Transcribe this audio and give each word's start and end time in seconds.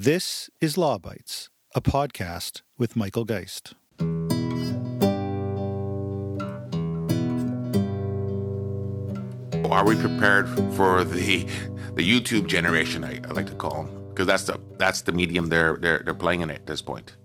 This 0.00 0.48
is 0.60 0.78
Law 0.78 0.98
Bytes, 0.98 1.48
a 1.74 1.80
podcast 1.80 2.62
with 2.78 2.94
Michael 2.94 3.24
Geist. 3.24 3.74
Are 9.68 9.84
we 9.84 9.96
prepared 9.96 10.48
for 10.76 11.02
the 11.02 11.48
the 11.96 12.08
YouTube 12.08 12.46
generation? 12.46 13.02
I, 13.02 13.20
I 13.28 13.32
like 13.32 13.46
to 13.46 13.56
call 13.56 13.82
them 13.82 14.10
because 14.10 14.28
that's 14.28 14.44
the 14.44 14.60
that's 14.76 15.02
the 15.02 15.10
medium 15.10 15.48
they're 15.48 15.76
they're 15.78 16.02
they're 16.04 16.14
playing 16.14 16.42
in 16.42 16.50
at 16.52 16.64
this 16.64 16.80
point. 16.80 17.16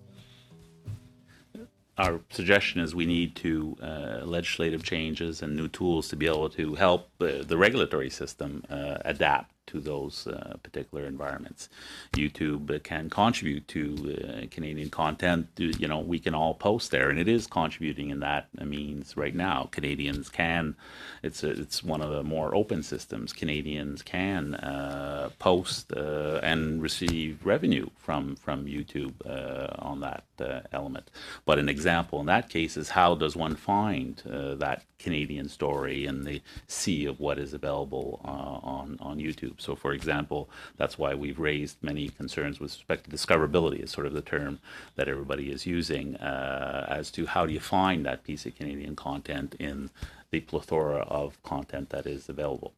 Our 2.00 2.21
suggestion 2.32 2.82
is 2.82 2.96
we 2.96 3.05
need 3.05 3.36
to 3.36 3.78
uh, 3.84 4.21
legislative 4.26 4.82
changes 4.82 5.44
and 5.44 5.55
new 5.55 5.68
tools 5.68 6.08
to 6.08 6.16
be 6.16 6.26
able 6.26 6.50
to 6.50 6.74
help 6.74 7.12
uh, 7.21 7.44
the 7.46 7.55
regulatory 7.55 8.10
system 8.10 8.64
uh, 8.68 8.98
adapt 9.05 9.52
to 9.68 9.80
those 9.80 10.27
uh, 10.27 10.57
particular 10.61 11.05
environments. 11.05 11.70
YouTube 12.13 12.84
can 12.84 13.09
contribute 13.09 13.68
to 13.70 14.43
uh, 14.43 14.48
Canadian 14.52 14.89
content. 14.89 15.48
You 15.58 15.88
know, 15.88 15.99
we 15.99 16.20
can 16.20 16.36
all 16.36 16.53
post 16.53 16.91
there, 16.91 17.09
and 17.09 17.20
it 17.20 17.27
is 17.27 17.48
contributing 17.48 18.09
in 18.09 18.20
that 18.20 18.48
means 18.63 19.17
right 19.17 19.36
now. 19.36 19.70
Canadians 19.72 20.30
can. 20.30 20.76
It's 21.22 21.44
a, 21.44 21.49
it's 21.49 21.84
one 21.84 22.02
of 22.02 22.12
the 22.12 22.23
more 22.23 22.53
open 22.55 22.84
systems. 22.84 23.34
Canadians 23.34 24.02
can 24.02 24.55
uh, 24.55 25.30
post 25.39 25.91
uh, 25.94 26.39
and 26.44 26.81
receive 26.81 27.45
revenue 27.45 27.88
from 27.98 28.36
from 28.36 28.66
YouTube 28.66 29.14
uh, 29.25 29.75
on 29.80 30.02
that 30.02 30.25
uh, 30.39 30.61
element. 30.72 31.09
But 31.45 31.59
an 31.59 31.70
example 31.70 32.20
in 32.20 32.25
that 32.27 32.50
case 32.50 32.77
is 32.77 32.89
how 32.89 33.16
does 33.16 33.36
one 33.36 33.55
find 33.55 34.22
that 34.25 34.84
Canadian 35.00 35.50
story 35.50 36.05
in 36.05 36.23
the 36.23 36.41
sea 36.67 37.05
of 37.05 37.20
what 37.20 37.38
is 37.38 37.53
available 37.53 38.22
on 38.23 38.98
on 39.02 39.17
YouTube? 39.17 39.52
YouTube. 39.53 39.62
So, 39.62 39.75
for 39.75 39.93
example, 39.93 40.49
that's 40.77 40.98
why 40.98 41.13
we've 41.13 41.39
raised 41.39 41.77
many 41.81 42.09
concerns 42.09 42.59
with 42.59 42.71
respect 42.71 43.09
to 43.09 43.16
discoverability, 43.16 43.84
is 43.84 43.91
sort 43.91 44.07
of 44.07 44.13
the 44.13 44.21
term 44.21 44.59
that 44.95 45.07
everybody 45.07 45.52
is 45.52 45.66
using 45.66 46.16
uh, 46.17 46.86
as 46.89 47.11
to 47.11 47.25
how 47.25 47.45
do 47.45 47.53
you 47.53 47.59
find 47.59 48.05
that 48.05 48.23
piece 48.23 48.45
of 48.45 48.55
Canadian 48.55 48.95
content 48.95 49.55
in 49.59 49.89
the 50.31 50.39
plethora 50.39 51.02
of 51.02 51.41
content 51.44 51.89
that 51.89 52.05
is 52.05 52.30
available. 52.30 52.73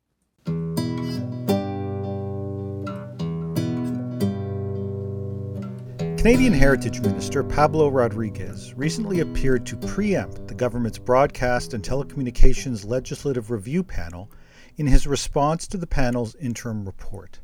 Canadian 6.17 6.53
Heritage 6.53 7.01
Minister 7.01 7.43
Pablo 7.43 7.87
Rodriguez 7.89 8.73
recently 8.73 9.19
appeared 9.19 9.63
to 9.67 9.77
preempt 9.77 10.47
the 10.47 10.55
government's 10.55 10.97
Broadcast 10.97 11.75
and 11.75 11.83
Telecommunications 11.83 12.83
Legislative 12.83 13.51
Review 13.51 13.83
Panel 13.83 14.31
in 14.77 14.87
his 14.87 15.07
response 15.07 15.67
to 15.67 15.77
the 15.77 15.87
panel's 15.87 16.35
interim 16.35 16.85
report. 16.85 17.39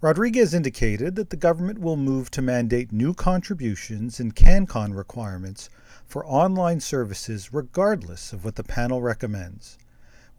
Rodriguez 0.00 0.52
indicated 0.52 1.14
that 1.14 1.30
the 1.30 1.36
government 1.36 1.78
will 1.78 1.96
move 1.96 2.30
to 2.32 2.42
mandate 2.42 2.90
new 2.90 3.14
contributions 3.14 4.18
and 4.18 4.34
CanCon 4.34 4.96
requirements 4.96 5.70
for 6.06 6.26
online 6.26 6.80
services 6.80 7.52
regardless 7.52 8.32
of 8.32 8.44
what 8.44 8.56
the 8.56 8.64
panel 8.64 9.00
recommends. 9.00 9.78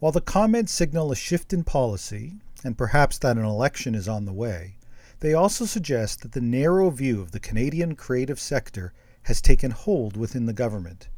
While 0.00 0.12
the 0.12 0.20
comments 0.20 0.72
signal 0.72 1.10
a 1.10 1.16
shift 1.16 1.52
in 1.52 1.64
policy, 1.64 2.34
and 2.62 2.76
perhaps 2.76 3.16
that 3.18 3.38
an 3.38 3.44
election 3.44 3.94
is 3.94 4.06
on 4.06 4.26
the 4.26 4.32
way, 4.32 4.76
they 5.20 5.32
also 5.32 5.64
suggest 5.64 6.20
that 6.20 6.32
the 6.32 6.40
narrow 6.42 6.90
view 6.90 7.22
of 7.22 7.30
the 7.30 7.40
Canadian 7.40 7.94
creative 7.94 8.38
sector 8.38 8.92
has 9.22 9.40
taken 9.40 9.70
hold 9.70 10.16
within 10.16 10.44
the 10.44 10.52
government. 10.52 11.08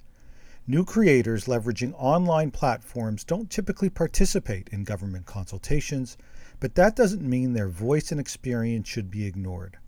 New 0.69 0.85
creators 0.85 1.45
leveraging 1.45 1.95
online 1.97 2.51
platforms 2.51 3.23
don't 3.23 3.49
typically 3.49 3.89
participate 3.89 4.69
in 4.73 4.83
government 4.83 5.25
consultations, 5.25 6.17
but 6.59 6.75
that 6.75 6.97
doesn't 6.97 7.23
mean 7.23 7.53
their 7.53 7.69
voice 7.69 8.11
and 8.11 8.19
experience 8.19 8.89
should 8.89 9.09
be 9.09 9.27
ignored. 9.27 9.79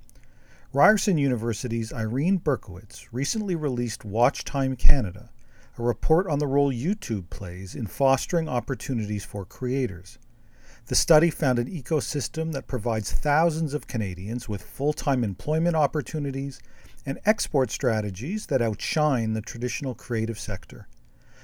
Ryerson 0.73 1.19
University's 1.19 1.93
Irene 1.93 2.39
Berkowitz 2.39 3.09
recently 3.11 3.57
released 3.57 4.05
Watch 4.05 4.45
Time 4.45 4.77
Canada, 4.77 5.31
a 5.77 5.83
report 5.83 6.29
on 6.29 6.39
the 6.39 6.47
role 6.47 6.73
YouTube 6.73 7.29
plays 7.29 7.75
in 7.75 7.89
fostering 7.89 8.49
opportunities 8.49 9.25
for 9.25 9.45
creators. 9.45 10.17
The 10.87 10.95
study 10.95 11.31
found 11.31 11.59
an 11.59 11.67
ecosystem 11.67 12.53
that 12.53 12.69
provides 12.69 13.11
thousands 13.11 13.75
of 13.75 13.89
Canadians 13.89 14.49
with 14.49 14.63
full 14.63 14.93
time 14.93 15.25
employment 15.25 15.75
opportunities 15.75 16.61
and 17.07 17.19
export 17.25 17.71
strategies 17.71 18.47
that 18.47 18.63
outshine 18.63 19.33
the 19.33 19.41
traditional 19.41 19.95
creative 19.95 20.39
sector. 20.39 20.89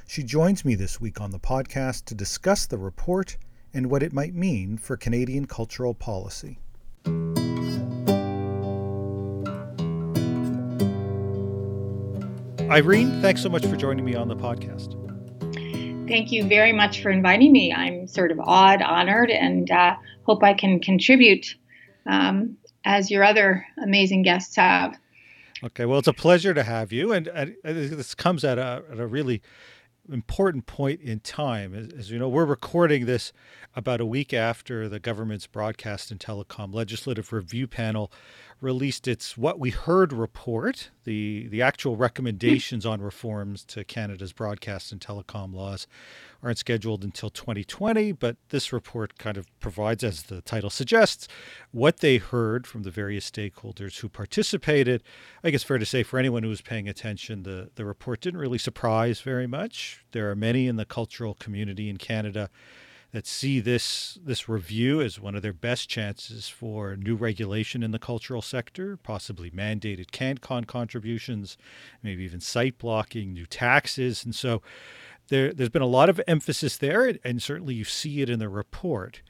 She 0.06 0.22
joins 0.22 0.64
me 0.64 0.74
this 0.74 1.00
week 1.00 1.20
on 1.20 1.30
the 1.30 1.38
podcast 1.38 2.04
to 2.06 2.14
discuss 2.14 2.66
the 2.66 2.78
report 2.78 3.36
and 3.72 3.90
what 3.90 4.02
it 4.02 4.12
might 4.12 4.34
mean 4.34 4.78
for 4.78 4.96
Canadian 4.96 5.46
cultural 5.46 5.94
policy. 5.94 6.58
Irene, 12.70 13.20
thanks 13.20 13.42
so 13.42 13.48
much 13.48 13.66
for 13.66 13.76
joining 13.76 14.04
me 14.04 14.14
on 14.14 14.28
the 14.28 14.36
podcast. 14.36 15.00
Thank 16.08 16.32
you 16.32 16.46
very 16.46 16.72
much 16.72 17.02
for 17.02 17.10
inviting 17.10 17.52
me. 17.52 17.72
I'm 17.72 18.06
sort 18.06 18.30
of 18.30 18.38
awed, 18.40 18.82
honored, 18.82 19.30
and 19.30 19.70
uh, 19.70 19.96
hope 20.24 20.42
I 20.42 20.54
can 20.54 20.80
contribute 20.80 21.56
um, 22.06 22.56
as 22.84 23.10
your 23.10 23.24
other 23.24 23.66
amazing 23.82 24.22
guests 24.22 24.56
have. 24.56 24.98
Okay, 25.64 25.86
well, 25.86 25.98
it's 25.98 26.08
a 26.08 26.12
pleasure 26.12 26.52
to 26.52 26.62
have 26.62 26.92
you, 26.92 27.10
and, 27.10 27.26
and 27.28 27.56
this 27.62 28.14
comes 28.14 28.44
at 28.44 28.58
a, 28.58 28.82
at 28.92 29.00
a 29.00 29.06
really 29.06 29.40
important 30.12 30.66
point 30.66 31.00
in 31.00 31.20
time. 31.20 31.74
As, 31.74 31.88
as, 31.98 32.10
you 32.10 32.18
know, 32.18 32.28
we're 32.28 32.44
recording 32.44 33.06
this 33.06 33.32
about 33.74 33.98
a 33.98 34.04
week 34.04 34.34
after 34.34 34.90
the 34.90 35.00
government's 35.00 35.46
broadcast 35.46 36.10
and 36.10 36.20
telecom 36.20 36.74
legislative 36.74 37.32
review 37.32 37.66
panel 37.66 38.12
released 38.64 39.06
its 39.06 39.36
What 39.36 39.60
We 39.60 39.70
Heard 39.70 40.12
report, 40.12 40.90
the, 41.04 41.46
the 41.48 41.60
actual 41.60 41.96
recommendations 41.96 42.86
on 42.86 43.02
reforms 43.02 43.62
to 43.66 43.84
Canada's 43.84 44.32
broadcast 44.32 44.90
and 44.90 45.00
telecom 45.00 45.54
laws 45.54 45.86
aren't 46.42 46.58
scheduled 46.58 47.04
until 47.04 47.30
2020, 47.30 48.12
but 48.12 48.36
this 48.48 48.72
report 48.72 49.18
kind 49.18 49.36
of 49.36 49.46
provides, 49.60 50.02
as 50.02 50.24
the 50.24 50.40
title 50.40 50.70
suggests, 50.70 51.28
what 51.70 51.98
they 51.98 52.16
heard 52.16 52.66
from 52.66 52.82
the 52.82 52.90
various 52.90 53.30
stakeholders 53.30 54.00
who 54.00 54.08
participated. 54.08 55.02
I 55.44 55.50
guess 55.50 55.62
fair 55.62 55.78
to 55.78 55.86
say 55.86 56.02
for 56.02 56.18
anyone 56.18 56.42
who 56.42 56.48
was 56.48 56.62
paying 56.62 56.88
attention, 56.88 57.42
the, 57.42 57.70
the 57.74 57.84
report 57.84 58.22
didn't 58.22 58.40
really 58.40 58.58
surprise 58.58 59.20
very 59.20 59.46
much. 59.46 60.04
There 60.12 60.30
are 60.30 60.36
many 60.36 60.66
in 60.66 60.76
the 60.76 60.86
cultural 60.86 61.34
community 61.34 61.88
in 61.90 61.98
Canada 61.98 62.50
that 63.14 63.28
see 63.28 63.60
this 63.60 64.18
this 64.24 64.48
review 64.48 65.00
as 65.00 65.20
one 65.20 65.36
of 65.36 65.42
their 65.42 65.52
best 65.52 65.88
chances 65.88 66.48
for 66.48 66.96
new 66.96 67.14
regulation 67.14 67.84
in 67.84 67.92
the 67.92 67.98
cultural 67.98 68.42
sector, 68.42 68.96
possibly 68.96 69.52
mandated 69.52 70.10
CanCon 70.10 70.66
contributions, 70.66 71.56
maybe 72.02 72.24
even 72.24 72.40
site 72.40 72.76
blocking, 72.76 73.32
new 73.32 73.46
taxes, 73.46 74.24
and 74.24 74.34
so 74.34 74.62
there, 75.28 75.52
there's 75.52 75.70
been 75.70 75.80
a 75.80 75.86
lot 75.86 76.08
of 76.08 76.20
emphasis 76.26 76.76
there, 76.76 77.14
and 77.22 77.40
certainly 77.40 77.74
you 77.74 77.84
see 77.84 78.20
it 78.20 78.28
in 78.28 78.40
the 78.40 78.48
report. 78.48 79.22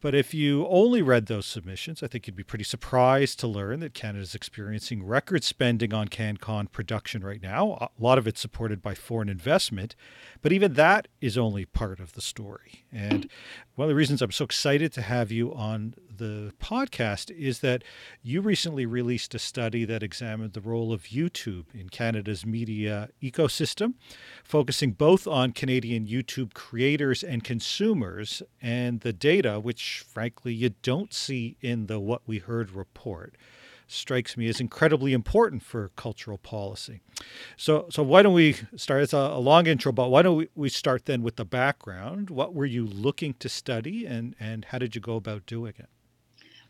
But 0.00 0.14
if 0.14 0.34
you 0.34 0.66
only 0.68 1.00
read 1.00 1.26
those 1.26 1.46
submissions, 1.46 2.02
I 2.02 2.06
think 2.06 2.26
you'd 2.26 2.36
be 2.36 2.42
pretty 2.42 2.64
surprised 2.64 3.40
to 3.40 3.46
learn 3.46 3.80
that 3.80 3.94
Canada 3.94 4.22
is 4.22 4.34
experiencing 4.34 5.04
record 5.04 5.42
spending 5.42 5.94
on 5.94 6.08
CanCon 6.08 6.70
production 6.70 7.24
right 7.24 7.42
now. 7.42 7.72
A 7.80 7.88
lot 7.98 8.18
of 8.18 8.28
it 8.28 8.36
supported 8.36 8.82
by 8.82 8.94
foreign 8.94 9.28
investment, 9.30 9.96
but 10.42 10.52
even 10.52 10.74
that 10.74 11.08
is 11.20 11.38
only 11.38 11.64
part 11.64 11.98
of 11.98 12.12
the 12.12 12.20
story. 12.20 12.84
And 12.92 13.28
one 13.74 13.86
of 13.86 13.88
the 13.88 13.94
reasons 13.94 14.20
I'm 14.20 14.32
so 14.32 14.44
excited 14.44 14.92
to 14.92 15.02
have 15.02 15.32
you 15.32 15.54
on 15.54 15.94
the 16.16 16.52
podcast 16.60 17.30
is 17.30 17.60
that 17.60 17.82
you 18.22 18.40
recently 18.40 18.86
released 18.86 19.34
a 19.34 19.38
study 19.38 19.84
that 19.84 20.02
examined 20.02 20.52
the 20.52 20.60
role 20.60 20.92
of 20.92 21.04
YouTube 21.04 21.66
in 21.74 21.88
Canada's 21.88 22.44
media 22.44 23.08
ecosystem, 23.22 23.94
focusing 24.44 24.92
both 24.92 25.26
on 25.26 25.52
Canadian 25.52 26.06
YouTube 26.06 26.54
creators 26.54 27.22
and 27.22 27.44
consumers 27.44 28.42
and 28.60 29.00
the 29.00 29.12
data, 29.12 29.60
which 29.60 30.04
frankly 30.06 30.52
you 30.52 30.70
don't 30.82 31.12
see 31.12 31.56
in 31.60 31.86
the 31.86 32.00
What 32.00 32.22
We 32.26 32.38
Heard 32.38 32.70
report 32.70 33.36
strikes 33.86 34.36
me 34.36 34.48
as 34.48 34.60
incredibly 34.60 35.12
important 35.12 35.62
for 35.62 35.90
cultural 35.96 36.38
policy. 36.38 37.00
So, 37.56 37.86
so 37.90 38.02
why 38.02 38.22
don't 38.22 38.34
we 38.34 38.56
start? 38.76 39.02
It's 39.02 39.12
a, 39.12 39.16
a 39.16 39.38
long 39.38 39.66
intro, 39.66 39.92
but 39.92 40.08
why 40.08 40.22
don't 40.22 40.36
we, 40.36 40.48
we 40.54 40.68
start 40.68 41.06
then 41.06 41.22
with 41.22 41.36
the 41.36 41.44
background? 41.44 42.30
What 42.30 42.54
were 42.54 42.66
you 42.66 42.84
looking 42.86 43.34
to 43.34 43.48
study, 43.48 44.06
and 44.06 44.34
and 44.40 44.66
how 44.66 44.78
did 44.78 44.94
you 44.94 45.00
go 45.00 45.16
about 45.16 45.46
doing 45.46 45.74
it? 45.78 45.88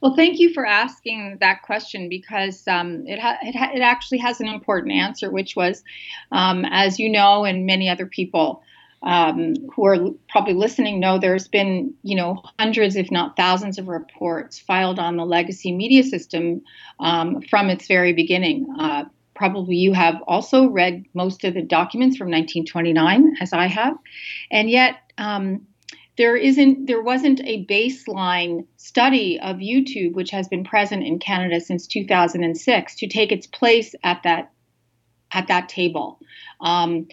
Well, 0.07 0.15
thank 0.15 0.39
you 0.39 0.55
for 0.55 0.65
asking 0.65 1.39
that 1.41 1.63
question 1.63 2.09
because 2.09 2.63
um, 2.69 3.05
it, 3.09 3.19
ha- 3.19 3.39
it, 3.43 3.57
ha- 3.57 3.73
it, 3.75 3.81
actually 3.81 4.19
has 4.19 4.41
an 4.41 4.47
important 4.47 4.93
answer, 4.93 5.33
which 5.33 5.57
was, 5.57 5.83
um, 6.31 6.65
as 6.65 7.01
you 7.01 7.11
know, 7.11 7.45
and 7.45 7.67
many 7.67 7.89
other 7.89 8.07
people 8.07 8.63
um, 9.03 9.57
who 9.75 9.85
are 9.85 10.11
probably 10.29 10.55
listening 10.55 11.01
know, 11.01 11.19
there's 11.19 11.49
been 11.49 11.93
you 12.05 12.15
know 12.15 12.41
hundreds, 12.57 12.95
if 12.95 13.11
not 13.11 13.37
thousands, 13.37 13.81
of 13.81 13.89
reports 13.89 14.61
filed 14.61 15.01
on 15.01 15.17
the 15.17 15.27
legacy 15.27 15.73
media 15.73 16.05
system 16.05 16.63
um, 17.01 17.43
from 17.43 17.69
its 17.69 17.89
very 17.89 18.13
beginning. 18.13 18.65
Uh, 18.79 19.07
probably 19.35 19.75
you 19.75 19.93
have 19.93 20.23
also 20.29 20.69
read 20.69 21.05
most 21.15 21.43
of 21.43 21.55
the 21.55 21.63
documents 21.63 22.17
from 22.17 22.29
1929, 22.29 23.39
as 23.41 23.53
I 23.53 23.67
have, 23.67 23.97
and 24.53 24.71
yet 24.71 24.99
um, 25.19 25.67
there 26.17 26.37
isn't 26.37 26.87
there 26.87 27.03
wasn't 27.03 27.41
a 27.45 27.67
baseline 27.67 28.67
study 28.77 29.39
of 29.41 29.57
YouTube 29.57 30.15
which 30.15 30.31
has 30.31 30.49
been 30.49 30.65
present 30.65 31.05
in 31.05 31.19
Canada 31.19 31.61
since 31.61 31.87
2006 31.87 32.95
to 32.97 33.07
take 33.07 33.33
its 33.33 33.47
place 33.47 33.95
at 34.03 34.23
that 34.25 34.51
at 35.33 35.49
that 35.49 35.69
table. 35.69 36.19
Um, 36.61 37.09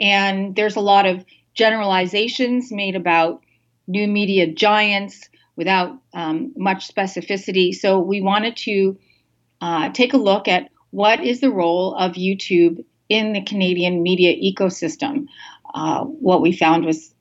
and 0.00 0.56
there's 0.56 0.76
a 0.76 0.80
lot 0.80 1.06
of 1.06 1.24
generalizations 1.54 2.72
made 2.72 2.96
about 2.96 3.42
new 3.86 4.08
media 4.08 4.46
giants 4.46 5.28
without 5.56 5.98
um, 6.14 6.52
much 6.56 6.88
specificity. 6.88 7.74
So 7.74 7.98
we 7.98 8.20
wanted 8.20 8.56
to 8.58 8.98
uh, 9.60 9.90
take 9.90 10.14
a 10.14 10.18
look 10.18 10.48
at 10.48 10.70
what 10.90 11.22
is 11.22 11.40
the 11.40 11.50
role 11.50 11.94
of 11.94 12.12
YouTube 12.12 12.84
in 13.08 13.32
the 13.32 13.42
Canadian 13.42 14.02
media 14.02 14.34
ecosystem. 14.34 15.26
Uh, 15.74 16.04
what 16.04 16.40
we 16.40 16.52
found 16.52 16.84
was 16.84 17.14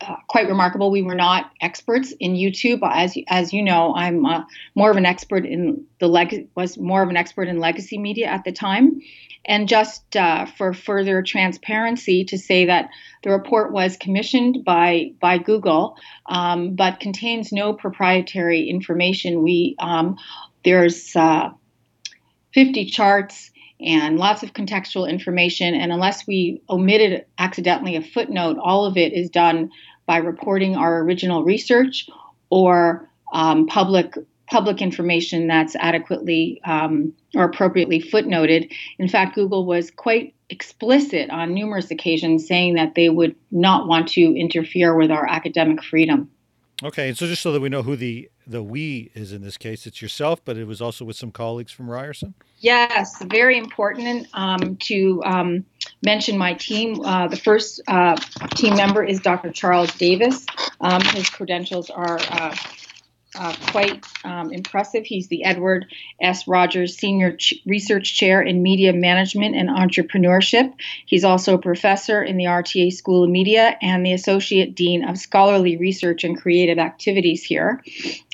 uh, 0.00 0.16
quite 0.28 0.48
remarkable. 0.48 0.90
We 0.90 1.02
were 1.02 1.14
not 1.14 1.50
experts 1.60 2.12
in 2.18 2.34
YouTube, 2.34 2.80
as 2.82 3.16
as 3.28 3.52
you 3.52 3.62
know. 3.62 3.94
I'm 3.94 4.24
uh, 4.24 4.44
more 4.74 4.90
of 4.90 4.96
an 4.96 5.06
expert 5.06 5.44
in 5.44 5.84
the 5.98 6.08
leg 6.08 6.48
was 6.54 6.78
more 6.78 7.02
of 7.02 7.10
an 7.10 7.16
expert 7.16 7.48
in 7.48 7.58
legacy 7.58 7.98
media 7.98 8.26
at 8.26 8.44
the 8.44 8.52
time, 8.52 9.00
and 9.44 9.68
just 9.68 10.16
uh, 10.16 10.46
for 10.46 10.72
further 10.72 11.22
transparency, 11.22 12.24
to 12.24 12.38
say 12.38 12.66
that 12.66 12.90
the 13.22 13.30
report 13.30 13.72
was 13.72 13.96
commissioned 13.96 14.64
by 14.64 15.12
by 15.20 15.38
Google, 15.38 15.96
um, 16.26 16.74
but 16.76 17.00
contains 17.00 17.52
no 17.52 17.74
proprietary 17.74 18.68
information. 18.68 19.42
We 19.42 19.76
um, 19.78 20.16
there's 20.64 21.14
uh, 21.14 21.50
50 22.54 22.86
charts 22.86 23.49
and 23.84 24.18
lots 24.18 24.42
of 24.42 24.52
contextual 24.52 25.08
information. 25.08 25.74
And 25.74 25.92
unless 25.92 26.26
we 26.26 26.62
omitted 26.68 27.24
accidentally 27.38 27.96
a 27.96 28.02
footnote, 28.02 28.58
all 28.62 28.84
of 28.84 28.96
it 28.96 29.12
is 29.12 29.30
done 29.30 29.70
by 30.06 30.18
reporting 30.18 30.76
our 30.76 31.00
original 31.00 31.44
research 31.44 32.08
or 32.50 33.08
um, 33.32 33.66
public 33.66 34.14
public 34.50 34.82
information 34.82 35.46
that's 35.46 35.76
adequately 35.76 36.60
um, 36.64 37.12
or 37.36 37.44
appropriately 37.44 38.02
footnoted. 38.02 38.68
In 38.98 39.08
fact, 39.08 39.36
Google 39.36 39.64
was 39.64 39.92
quite 39.92 40.34
explicit 40.48 41.30
on 41.30 41.54
numerous 41.54 41.90
occasions 41.92 42.48
saying 42.48 42.74
that 42.74 42.96
they 42.96 43.08
would 43.08 43.36
not 43.52 43.86
want 43.86 44.08
to 44.08 44.20
interfere 44.20 44.96
with 44.96 45.12
our 45.12 45.24
academic 45.24 45.84
freedom. 45.84 46.28
Okay, 46.82 47.08
and 47.08 47.16
so 47.16 47.26
just 47.26 47.42
so 47.42 47.52
that 47.52 47.60
we 47.60 47.68
know 47.68 47.82
who 47.82 47.94
the 47.94 48.28
the 48.50 48.62
we 48.62 49.10
is 49.14 49.32
in 49.32 49.42
this 49.42 49.56
case, 49.56 49.86
it's 49.86 50.02
yourself, 50.02 50.44
but 50.44 50.56
it 50.56 50.64
was 50.66 50.82
also 50.82 51.04
with 51.04 51.16
some 51.16 51.30
colleagues 51.30 51.70
from 51.70 51.88
Ryerson. 51.88 52.34
Yes, 52.58 53.22
very 53.22 53.56
important 53.56 54.26
um, 54.34 54.76
to 54.88 55.22
um, 55.24 55.64
mention 56.02 56.36
my 56.36 56.54
team. 56.54 57.00
Uh, 57.00 57.28
the 57.28 57.36
first 57.36 57.80
uh, 57.86 58.16
team 58.56 58.76
member 58.76 59.04
is 59.04 59.20
Dr. 59.20 59.50
Charles 59.52 59.94
Davis. 59.94 60.44
Um, 60.80 61.00
his 61.00 61.30
credentials 61.30 61.90
are 61.90 62.18
uh, 62.18 62.56
uh, 63.36 63.54
quite 63.68 64.04
um, 64.24 64.52
impressive. 64.52 65.04
He's 65.06 65.28
the 65.28 65.44
Edward 65.44 65.86
S. 66.20 66.48
Rogers 66.48 66.96
Senior 66.96 67.36
Ch- 67.36 67.54
Research 67.64 68.16
Chair 68.16 68.42
in 68.42 68.62
Media 68.62 68.92
Management 68.92 69.54
and 69.54 69.68
Entrepreneurship. 69.68 70.74
He's 71.06 71.22
also 71.22 71.54
a 71.54 71.58
professor 71.58 72.20
in 72.22 72.36
the 72.36 72.46
RTA 72.46 72.92
School 72.92 73.22
of 73.22 73.30
Media 73.30 73.76
and 73.80 74.04
the 74.04 74.12
Associate 74.12 74.74
Dean 74.74 75.08
of 75.08 75.18
Scholarly 75.18 75.76
Research 75.76 76.24
and 76.24 76.36
Creative 76.36 76.78
Activities 76.78 77.44
here 77.44 77.80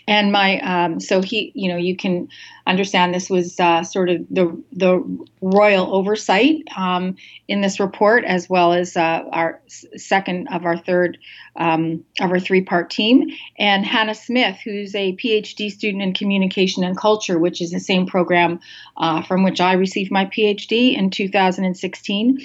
and 0.09 0.31
my 0.31 0.61
um, 0.61 1.01
so 1.01 1.21
he 1.21 1.53
you 1.55 1.69
know 1.69 1.77
you 1.77 1.97
can 1.97 2.29
understand 2.67 3.15
this 3.15 3.29
was 3.29 3.59
uh, 3.59 3.83
sort 3.83 4.09
of 4.09 4.25
the 4.31 4.63
the 4.73 5.27
royal 5.41 5.95
oversight 5.95 6.63
um, 6.77 7.17
in 7.49 7.61
this 7.61 7.81
report 7.81 8.25
as 8.25 8.49
well 8.49 8.73
as 8.73 8.97
uh, 8.97 9.25
our 9.33 9.61
second 9.97 10.49
of 10.49 10.65
our 10.65 10.77
third 10.77 11.19
um, 11.57 12.05
of 12.21 12.31
our 12.31 12.41
three 12.41 12.63
part 12.63 12.91
team. 12.91 13.31
And 13.59 13.85
Hannah 13.85 14.15
Smith 14.15 14.59
who's 14.65 14.95
a 14.95 15.17
PhD 15.17 15.71
student 15.71 16.03
in 16.03 16.15
communication 16.15 16.85
and 16.85 16.97
culture 16.97 17.39
which 17.39 17.61
is 17.61 17.71
the 17.71 17.81
same 17.81 18.07
program 18.07 18.61
uh, 18.97 19.23
from 19.23 19.43
which 19.43 19.61
I 19.61 19.73
received 19.73 20.11
my 20.11 20.27
PhD 20.27 20.97
in 20.97 21.11
2016 21.11 22.39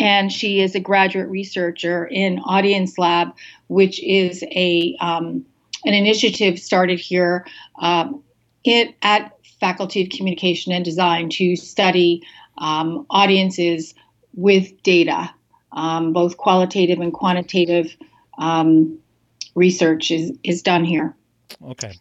and 0.00 0.32
she 0.32 0.60
is 0.60 0.76
a 0.76 0.80
graduate 0.80 1.28
researcher 1.28 2.06
in 2.06 2.38
Audience 2.38 2.98
Lab, 2.98 3.34
which 3.66 4.00
is 4.00 4.44
a 4.44 4.96
um, 5.00 5.44
an 5.88 5.94
initiative 5.94 6.58
started 6.58 7.00
here 7.00 7.46
um, 7.80 8.22
it, 8.62 8.94
at 9.00 9.32
Faculty 9.58 10.02
of 10.02 10.10
Communication 10.10 10.70
and 10.70 10.84
Design 10.84 11.30
to 11.30 11.56
study 11.56 12.22
um, 12.58 13.06
audiences 13.08 13.94
with 14.34 14.82
data, 14.82 15.30
um, 15.72 16.12
both 16.12 16.36
qualitative 16.36 17.00
and 17.00 17.14
quantitative 17.14 17.96
um, 18.36 18.98
research 19.54 20.10
is, 20.10 20.30
is 20.44 20.60
done 20.60 20.84
here. 20.84 21.16
Okay, 21.64 21.92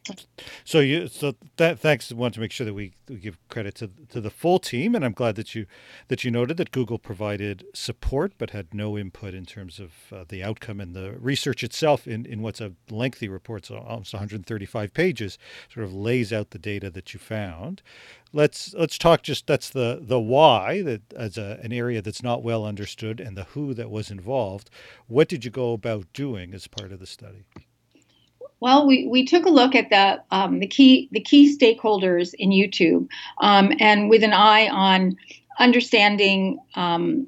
so 0.65 0.79
you 0.79 1.07
so 1.07 1.33
that 1.55 1.79
thanks. 1.79 2.11
Want 2.11 2.33
to 2.33 2.39
make 2.39 2.51
sure 2.51 2.65
that 2.65 2.73
we, 2.73 2.93
we 3.07 3.15
give 3.15 3.37
credit 3.49 3.75
to 3.75 3.89
to 4.09 4.19
the 4.19 4.29
full 4.29 4.59
team, 4.59 4.93
and 4.93 5.05
I'm 5.05 5.13
glad 5.13 5.35
that 5.35 5.55
you 5.55 5.65
that 6.09 6.23
you 6.23 6.31
noted 6.31 6.57
that 6.57 6.71
Google 6.71 6.99
provided 6.99 7.65
support 7.73 8.33
but 8.37 8.51
had 8.51 8.73
no 8.73 8.97
input 8.97 9.33
in 9.33 9.45
terms 9.45 9.79
of 9.79 9.91
uh, 10.11 10.25
the 10.27 10.43
outcome 10.43 10.81
and 10.81 10.93
the 10.95 11.13
research 11.13 11.63
itself. 11.63 12.07
In 12.07 12.25
in 12.25 12.41
what's 12.41 12.61
a 12.61 12.73
lengthy 12.89 13.29
report, 13.29 13.65
so 13.65 13.77
almost 13.77 14.13
135 14.13 14.93
pages, 14.93 15.37
sort 15.73 15.85
of 15.85 15.93
lays 15.93 16.33
out 16.33 16.51
the 16.51 16.59
data 16.59 16.89
that 16.89 17.13
you 17.13 17.19
found. 17.19 17.81
Let's 18.33 18.73
let's 18.73 18.97
talk 18.97 19.23
just 19.23 19.47
that's 19.47 19.69
the 19.69 19.99
the 20.01 20.19
why 20.19 20.81
that 20.83 21.13
as 21.13 21.37
a, 21.37 21.59
an 21.63 21.71
area 21.71 22.01
that's 22.01 22.21
not 22.21 22.43
well 22.43 22.65
understood 22.65 23.19
and 23.19 23.37
the 23.37 23.45
who 23.45 23.73
that 23.73 23.89
was 23.89 24.11
involved. 24.11 24.69
What 25.07 25.29
did 25.29 25.45
you 25.45 25.51
go 25.51 25.73
about 25.73 26.11
doing 26.13 26.53
as 26.53 26.67
part 26.67 26.91
of 26.91 26.99
the 26.99 27.07
study? 27.07 27.45
Well, 28.59 28.87
we, 28.87 29.07
we 29.07 29.25
took 29.25 29.45
a 29.45 29.49
look 29.49 29.75
at 29.75 29.89
the 29.89 30.21
um, 30.31 30.59
the 30.59 30.67
key 30.67 31.09
the 31.11 31.19
key 31.19 31.55
stakeholders 31.55 32.33
in 32.37 32.49
YouTube, 32.49 33.07
um, 33.39 33.71
and 33.79 34.09
with 34.09 34.23
an 34.23 34.33
eye 34.33 34.67
on 34.67 35.15
understanding 35.59 36.59
um, 36.75 37.27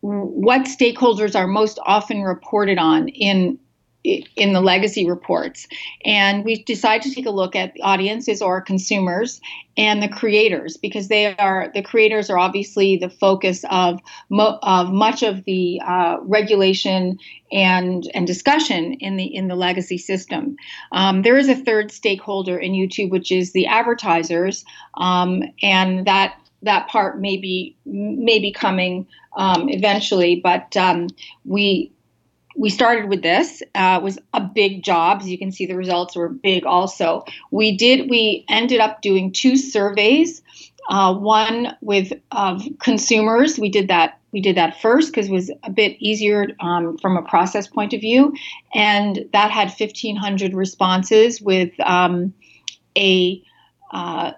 what 0.00 0.62
stakeholders 0.62 1.38
are 1.38 1.46
most 1.46 1.78
often 1.84 2.22
reported 2.22 2.78
on 2.78 3.08
in 3.08 3.58
in 4.36 4.52
the 4.52 4.60
legacy 4.60 5.08
reports. 5.08 5.66
And 6.04 6.44
we 6.44 6.62
decided 6.62 7.02
to 7.02 7.14
take 7.14 7.26
a 7.26 7.30
look 7.30 7.56
at 7.56 7.74
the 7.74 7.82
audiences 7.82 8.40
or 8.40 8.60
consumers 8.60 9.40
and 9.76 10.02
the 10.02 10.08
creators 10.08 10.76
because 10.76 11.08
they 11.08 11.36
are 11.36 11.70
the 11.74 11.82
creators 11.82 12.30
are 12.30 12.38
obviously 12.38 12.96
the 12.96 13.10
focus 13.10 13.64
of 13.70 14.00
mo- 14.30 14.58
of 14.62 14.92
much 14.92 15.22
of 15.22 15.44
the 15.44 15.80
uh, 15.86 16.16
regulation 16.22 17.18
and 17.52 18.10
and 18.14 18.26
discussion 18.26 18.94
in 18.94 19.16
the 19.16 19.24
in 19.24 19.48
the 19.48 19.56
legacy 19.56 19.98
system. 19.98 20.56
Um, 20.92 21.22
there 21.22 21.36
is 21.36 21.48
a 21.48 21.56
third 21.56 21.92
stakeholder 21.92 22.58
in 22.58 22.72
YouTube, 22.72 23.10
which 23.10 23.30
is 23.30 23.52
the 23.52 23.66
advertisers, 23.66 24.64
um, 24.94 25.42
and 25.62 26.06
that 26.06 26.38
that 26.62 26.88
part 26.88 27.20
may 27.20 27.36
be 27.36 27.76
may 27.84 28.38
be 28.38 28.52
coming 28.52 29.06
um, 29.36 29.68
eventually, 29.68 30.40
but 30.42 30.74
um, 30.76 31.08
we 31.44 31.92
we 32.56 32.70
started 32.70 33.08
with 33.08 33.22
this. 33.22 33.62
Uh, 33.74 34.00
was 34.02 34.18
a 34.32 34.40
big 34.40 34.82
job. 34.82 35.20
As 35.20 35.28
you 35.28 35.38
can 35.38 35.52
see, 35.52 35.66
the 35.66 35.76
results 35.76 36.16
were 36.16 36.28
big. 36.28 36.64
Also, 36.64 37.24
we 37.50 37.76
did. 37.76 38.08
We 38.08 38.44
ended 38.48 38.80
up 38.80 39.02
doing 39.02 39.32
two 39.32 39.56
surveys. 39.56 40.42
Uh, 40.88 41.12
one 41.14 41.76
with 41.80 42.12
uh, 42.30 42.60
consumers. 42.80 43.58
We 43.58 43.68
did 43.68 43.88
that. 43.88 44.20
We 44.32 44.40
did 44.40 44.56
that 44.56 44.80
first 44.80 45.12
because 45.12 45.28
it 45.28 45.32
was 45.32 45.50
a 45.64 45.70
bit 45.70 45.96
easier 45.98 46.48
um, 46.60 46.96
from 46.98 47.16
a 47.16 47.22
process 47.22 47.66
point 47.66 47.92
of 47.92 48.00
view, 48.00 48.34
and 48.74 49.28
that 49.32 49.50
had 49.50 49.68
1,500 49.68 50.54
responses 50.54 51.40
with 51.40 51.78
um, 51.80 52.34
a 52.96 53.42
uh, 53.92 54.32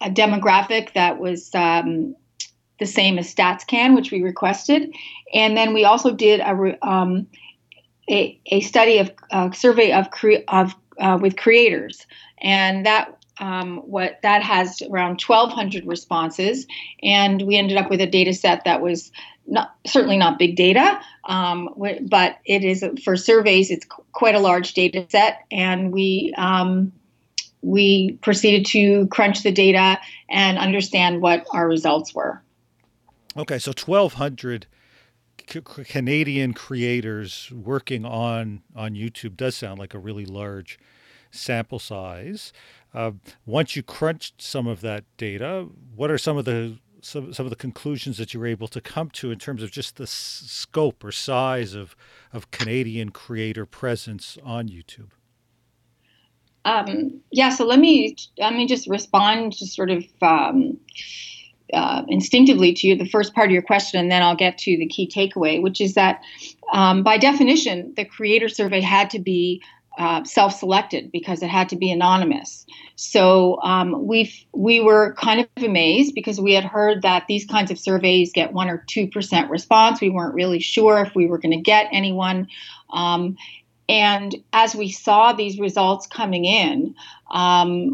a 0.00 0.10
demographic 0.10 0.92
that 0.94 1.18
was 1.18 1.54
um, 1.54 2.14
the 2.78 2.86
same 2.86 3.18
as 3.18 3.32
StatsCan, 3.32 3.94
which 3.94 4.10
we 4.10 4.22
requested. 4.22 4.92
And 5.32 5.56
then 5.56 5.74
we 5.74 5.84
also 5.84 6.12
did 6.12 6.40
a, 6.40 6.78
um, 6.86 7.26
a, 8.10 8.38
a, 8.46 8.60
study 8.60 8.98
of 8.98 9.12
a 9.30 9.52
survey 9.54 9.92
of, 9.92 10.10
cre- 10.10 10.44
of 10.48 10.74
uh, 11.00 11.18
with 11.20 11.36
creators, 11.36 12.06
and 12.38 12.86
that 12.86 13.16
um, 13.38 13.78
what 13.78 14.20
that 14.22 14.42
has 14.42 14.80
around 14.82 15.20
1,200 15.20 15.86
responses, 15.86 16.66
and 17.02 17.42
we 17.42 17.56
ended 17.56 17.76
up 17.76 17.90
with 17.90 18.00
a 18.00 18.06
data 18.06 18.32
set 18.32 18.64
that 18.64 18.80
was 18.80 19.10
not 19.46 19.74
certainly 19.86 20.16
not 20.16 20.38
big 20.38 20.56
data, 20.56 21.00
um, 21.24 21.68
but 22.08 22.38
it 22.44 22.64
is 22.64 22.84
for 23.04 23.16
surveys. 23.16 23.70
It's 23.70 23.86
quite 24.12 24.34
a 24.34 24.40
large 24.40 24.74
data 24.74 25.06
set, 25.08 25.40
and 25.50 25.92
we 25.92 26.32
um, 26.36 26.92
we 27.62 28.18
proceeded 28.22 28.66
to 28.66 29.06
crunch 29.08 29.42
the 29.42 29.52
data 29.52 29.98
and 30.28 30.58
understand 30.58 31.22
what 31.22 31.46
our 31.52 31.66
results 31.66 32.14
were. 32.14 32.43
Okay, 33.36 33.58
so 33.58 33.72
1,200 33.72 34.66
C- 35.48 35.60
Canadian 35.60 36.54
creators 36.54 37.50
working 37.52 38.04
on 38.04 38.62
on 38.76 38.94
YouTube 38.94 39.36
does 39.36 39.56
sound 39.56 39.78
like 39.78 39.94
a 39.94 39.98
really 39.98 40.24
large 40.24 40.78
sample 41.30 41.78
size. 41.80 42.52
Uh, 42.94 43.12
once 43.44 43.74
you 43.74 43.82
crunched 43.82 44.40
some 44.40 44.66
of 44.68 44.80
that 44.82 45.04
data, 45.16 45.66
what 45.96 46.10
are 46.10 46.18
some 46.18 46.36
of 46.36 46.44
the 46.44 46.78
some 47.02 47.32
some 47.32 47.46
of 47.46 47.50
the 47.50 47.56
conclusions 47.56 48.18
that 48.18 48.32
you 48.32 48.40
were 48.40 48.46
able 48.46 48.68
to 48.68 48.80
come 48.80 49.10
to 49.10 49.30
in 49.32 49.38
terms 49.38 49.62
of 49.62 49.70
just 49.72 49.96
the 49.96 50.04
s- 50.04 50.44
scope 50.46 51.02
or 51.04 51.12
size 51.12 51.74
of 51.74 51.96
of 52.32 52.50
Canadian 52.52 53.10
creator 53.10 53.66
presence 53.66 54.38
on 54.44 54.68
YouTube? 54.68 55.10
Um, 56.64 57.20
yeah, 57.30 57.50
so 57.50 57.66
let 57.66 57.78
me 57.78 58.16
let 58.38 58.54
me 58.54 58.66
just 58.66 58.88
respond 58.88 59.52
to 59.54 59.66
sort 59.66 59.90
of 59.90 60.04
um, 60.22 60.78
uh, 61.72 62.02
instinctively 62.08 62.74
to 62.74 62.86
you, 62.86 62.96
the 62.96 63.08
first 63.08 63.34
part 63.34 63.48
of 63.48 63.52
your 63.52 63.62
question, 63.62 63.98
and 63.98 64.10
then 64.10 64.22
I'll 64.22 64.36
get 64.36 64.58
to 64.58 64.76
the 64.76 64.86
key 64.86 65.08
takeaway, 65.08 65.62
which 65.62 65.80
is 65.80 65.94
that 65.94 66.22
um, 66.72 67.02
by 67.02 67.18
definition, 67.18 67.92
the 67.96 68.04
creator 68.04 68.48
survey 68.48 68.80
had 68.80 69.10
to 69.10 69.18
be 69.18 69.62
uh, 69.96 70.24
self-selected 70.24 71.12
because 71.12 71.42
it 71.42 71.48
had 71.48 71.68
to 71.68 71.76
be 71.76 71.90
anonymous. 71.90 72.66
So 72.96 73.60
um, 73.62 74.06
we 74.06 74.32
we 74.52 74.80
were 74.80 75.14
kind 75.14 75.40
of 75.40 75.64
amazed 75.64 76.14
because 76.14 76.40
we 76.40 76.52
had 76.52 76.64
heard 76.64 77.02
that 77.02 77.26
these 77.28 77.44
kinds 77.44 77.70
of 77.70 77.78
surveys 77.78 78.32
get 78.32 78.52
one 78.52 78.68
or 78.68 78.84
two 78.88 79.08
percent 79.08 79.50
response. 79.50 80.00
We 80.00 80.10
weren't 80.10 80.34
really 80.34 80.60
sure 80.60 81.00
if 81.00 81.14
we 81.14 81.26
were 81.26 81.38
going 81.38 81.56
to 81.56 81.62
get 81.62 81.86
anyone. 81.92 82.48
Um, 82.92 83.36
and 83.88 84.34
as 84.52 84.74
we 84.74 84.90
saw 84.90 85.32
these 85.32 85.58
results 85.58 86.06
coming 86.06 86.46
in, 86.46 86.94
um, 87.30 87.92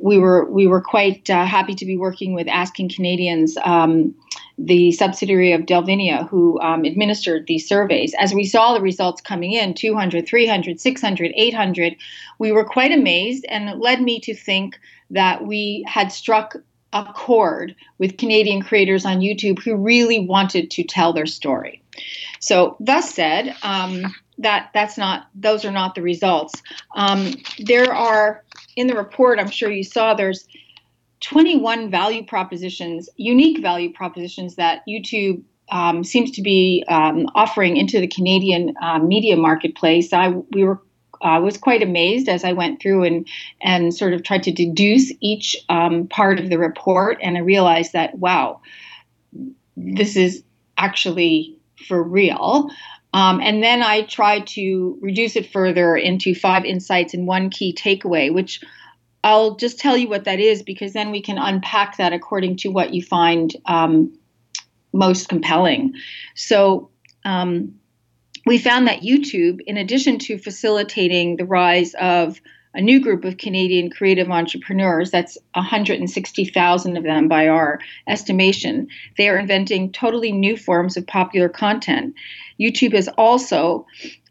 we 0.00 0.18
were 0.18 0.50
we 0.50 0.66
were 0.66 0.80
quite 0.80 1.28
uh, 1.28 1.44
happy 1.44 1.74
to 1.74 1.84
be 1.84 1.96
working 1.96 2.32
with 2.32 2.48
Asking 2.48 2.88
Canadians, 2.88 3.56
um, 3.64 4.14
the 4.56 4.92
subsidiary 4.92 5.52
of 5.52 5.62
Delvinia, 5.62 6.26
who 6.28 6.58
um, 6.60 6.84
administered 6.84 7.46
these 7.46 7.68
surveys. 7.68 8.14
As 8.18 8.32
we 8.32 8.44
saw 8.44 8.72
the 8.72 8.80
results 8.80 9.20
coming 9.20 9.52
in 9.52 9.74
200, 9.74 10.26
300, 10.26 10.80
600, 10.80 11.32
800, 11.36 11.96
we 12.38 12.50
were 12.50 12.64
quite 12.64 12.92
amazed, 12.92 13.44
and 13.50 13.68
it 13.68 13.78
led 13.78 14.00
me 14.00 14.20
to 14.20 14.34
think 14.34 14.78
that 15.10 15.46
we 15.46 15.84
had 15.86 16.10
struck 16.10 16.56
a 16.94 17.04
chord 17.04 17.74
with 17.98 18.16
Canadian 18.16 18.62
creators 18.62 19.04
on 19.04 19.18
YouTube 19.18 19.62
who 19.62 19.76
really 19.76 20.20
wanted 20.20 20.70
to 20.70 20.84
tell 20.84 21.12
their 21.12 21.26
story. 21.26 21.82
So, 22.40 22.76
thus 22.80 23.12
said, 23.12 23.54
um, 23.62 24.14
that 24.38 24.70
that's 24.72 24.96
not 24.96 25.28
those 25.34 25.64
are 25.64 25.70
not 25.70 25.94
the 25.94 26.02
results. 26.02 26.62
Um, 26.94 27.34
there 27.58 27.92
are 27.92 28.44
in 28.76 28.86
the 28.86 28.94
report. 28.94 29.38
I'm 29.38 29.50
sure 29.50 29.70
you 29.70 29.84
saw 29.84 30.14
there's 30.14 30.46
21 31.20 31.90
value 31.90 32.24
propositions, 32.24 33.08
unique 33.16 33.60
value 33.60 33.92
propositions 33.92 34.54
that 34.54 34.82
YouTube 34.88 35.42
um, 35.70 36.04
seems 36.04 36.30
to 36.32 36.42
be 36.42 36.84
um, 36.88 37.26
offering 37.34 37.76
into 37.76 38.00
the 38.00 38.06
Canadian 38.06 38.74
uh, 38.80 38.98
media 38.98 39.36
marketplace. 39.36 40.12
I 40.12 40.28
we 40.28 40.64
were 40.64 40.80
I 41.20 41.38
was 41.38 41.58
quite 41.58 41.82
amazed 41.82 42.28
as 42.28 42.44
I 42.44 42.52
went 42.52 42.80
through 42.80 43.04
and 43.04 43.26
and 43.60 43.92
sort 43.92 44.12
of 44.12 44.22
tried 44.22 44.44
to 44.44 44.52
deduce 44.52 45.12
each 45.20 45.56
um, 45.68 46.06
part 46.06 46.38
of 46.38 46.48
the 46.48 46.58
report, 46.58 47.18
and 47.22 47.36
I 47.36 47.40
realized 47.40 47.92
that 47.92 48.18
wow, 48.18 48.60
this 49.76 50.16
is 50.16 50.42
actually 50.76 51.58
for 51.86 52.02
real. 52.02 52.70
Um, 53.18 53.40
and 53.40 53.64
then 53.64 53.82
I 53.82 54.02
tried 54.02 54.46
to 54.48 54.96
reduce 55.02 55.34
it 55.34 55.50
further 55.50 55.96
into 55.96 56.36
five 56.36 56.64
insights 56.64 57.14
and 57.14 57.26
one 57.26 57.50
key 57.50 57.74
takeaway, 57.74 58.32
which 58.32 58.60
I'll 59.24 59.56
just 59.56 59.80
tell 59.80 59.96
you 59.96 60.08
what 60.08 60.22
that 60.26 60.38
is 60.38 60.62
because 60.62 60.92
then 60.92 61.10
we 61.10 61.20
can 61.20 61.36
unpack 61.36 61.96
that 61.96 62.12
according 62.12 62.58
to 62.58 62.68
what 62.68 62.94
you 62.94 63.02
find 63.02 63.52
um, 63.66 64.16
most 64.92 65.28
compelling. 65.28 65.94
So, 66.36 66.90
um, 67.24 67.74
we 68.46 68.56
found 68.56 68.86
that 68.86 69.00
YouTube, 69.00 69.62
in 69.66 69.76
addition 69.76 70.20
to 70.20 70.38
facilitating 70.38 71.38
the 71.38 71.44
rise 71.44 71.94
of 71.94 72.40
a 72.72 72.80
new 72.80 73.00
group 73.00 73.24
of 73.24 73.36
Canadian 73.36 73.90
creative 73.90 74.30
entrepreneurs, 74.30 75.10
that's 75.10 75.36
160,000 75.54 76.96
of 76.96 77.02
them 77.02 77.26
by 77.26 77.48
our 77.48 77.80
estimation, 78.06 78.86
they 79.16 79.28
are 79.28 79.38
inventing 79.38 79.90
totally 79.90 80.30
new 80.30 80.56
forms 80.56 80.96
of 80.96 81.04
popular 81.04 81.48
content. 81.48 82.14
YouTube 82.60 82.94
has 82.94 83.08
also 83.16 83.86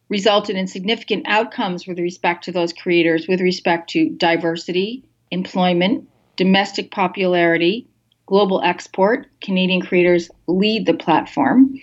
resulted 0.10 0.56
in 0.56 0.68
significant 0.68 1.26
outcomes 1.28 1.86
with 1.86 2.00
respect 2.00 2.46
to 2.46 2.52
those 2.52 2.74
creators, 2.74 3.28
with 3.28 3.42
respect 3.42 3.90
to 3.92 4.10
diversity, 4.10 5.04
employment, 5.32 6.08
domestic 6.36 6.92
popularity, 6.92 7.88
global 8.26 8.62
export. 8.62 9.28
Canadian 9.42 9.82
creators 9.82 10.30
lead 10.48 10.86
the 10.86 10.94
platform, 10.94 11.74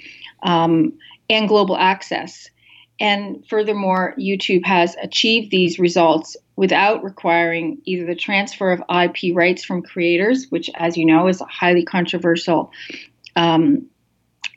um, 0.42 0.92
and 1.28 1.48
global 1.48 1.76
access. 1.76 2.48
And 3.00 3.44
furthermore, 3.48 4.14
YouTube 4.18 4.64
has 4.64 4.94
achieved 5.02 5.50
these 5.50 5.78
results 5.78 6.36
without 6.56 7.02
requiring 7.02 7.78
either 7.84 8.06
the 8.06 8.14
transfer 8.14 8.70
of 8.70 8.82
IP 8.88 9.34
rights 9.34 9.64
from 9.64 9.82
creators, 9.82 10.46
which, 10.50 10.70
as 10.76 10.96
you 10.96 11.04
know, 11.04 11.26
is 11.26 11.40
a 11.40 11.46
highly 11.46 11.84
controversial 11.84 12.70
um, 13.34 13.86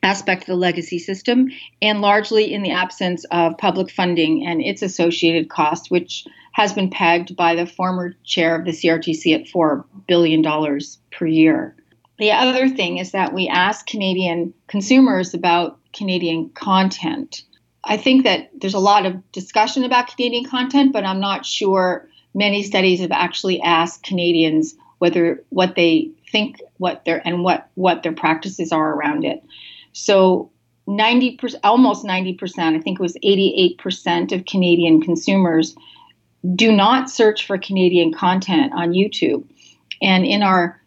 aspect 0.08 0.44
of 0.44 0.48
the 0.48 0.56
legacy 0.56 1.00
system, 1.00 1.50
and 1.82 2.02
largely 2.02 2.54
in 2.54 2.64
the 2.64 2.72
absence 2.72 3.26
of 3.32 3.58
public 3.58 3.92
funding 3.92 4.46
and 4.48 4.62
its 4.62 4.82
associated 4.82 5.50
cost, 5.50 5.92
which 5.92 6.26
has 6.54 6.74
been 6.74 6.90
pegged 6.90 7.36
by 7.36 7.54
the 7.54 7.66
former 7.66 8.16
chair 8.24 8.56
of 8.56 8.66
the 8.66 8.72
CRTC 8.72 9.36
at 9.36 9.46
$4 9.46 9.84
billion 10.08 10.42
per 11.12 11.26
year. 11.28 11.76
The 12.18 12.32
other 12.32 12.68
thing 12.68 12.98
is 12.98 13.12
that 13.12 13.34
we 13.34 13.48
ask 13.48 13.86
Canadian 13.86 14.54
consumers 14.68 15.34
about 15.34 15.78
Canadian 15.94 16.50
content. 16.50 17.44
I 17.84 17.98
think 17.98 18.24
that 18.24 18.50
there's 18.60 18.74
a 18.74 18.80
lot 18.80 19.06
of 19.06 19.32
discussion 19.32 19.84
about 19.84 20.08
Canadian 20.16 20.46
content, 20.46 20.94
but 20.94 21.06
I'm 21.06 21.20
not 21.20 21.46
sure 21.46 22.10
many 22.34 22.64
studies 22.64 23.02
have 23.02 23.12
actually 23.12 23.62
asked 23.62 24.04
Canadians 24.04 24.76
whether 24.98 25.44
what 25.50 25.76
they 25.76 26.10
think 26.32 26.62
what 26.78 27.06
their 27.06 27.26
and 27.26 27.44
what 27.44 27.70
what 27.76 28.04
their 28.04 28.14
practices 28.14 28.72
are 28.72 28.94
around 28.94 29.24
it. 29.24 29.44
So 29.98 30.52
90%, 30.88 31.56
almost 31.64 32.06
90%, 32.06 32.76
I 32.76 32.80
think 32.80 33.00
it 33.00 33.02
was 33.02 33.18
88% 33.24 34.32
of 34.32 34.46
Canadian 34.46 35.02
consumers 35.02 35.76
do 36.56 36.72
not 36.72 37.10
search 37.10 37.48
for 37.48 37.58
Canadian 37.58 38.14
content 38.14 38.74
on 38.76 38.92
YouTube. 38.92 39.44
And 40.02 40.24
in 40.24 40.44
our 40.44 40.80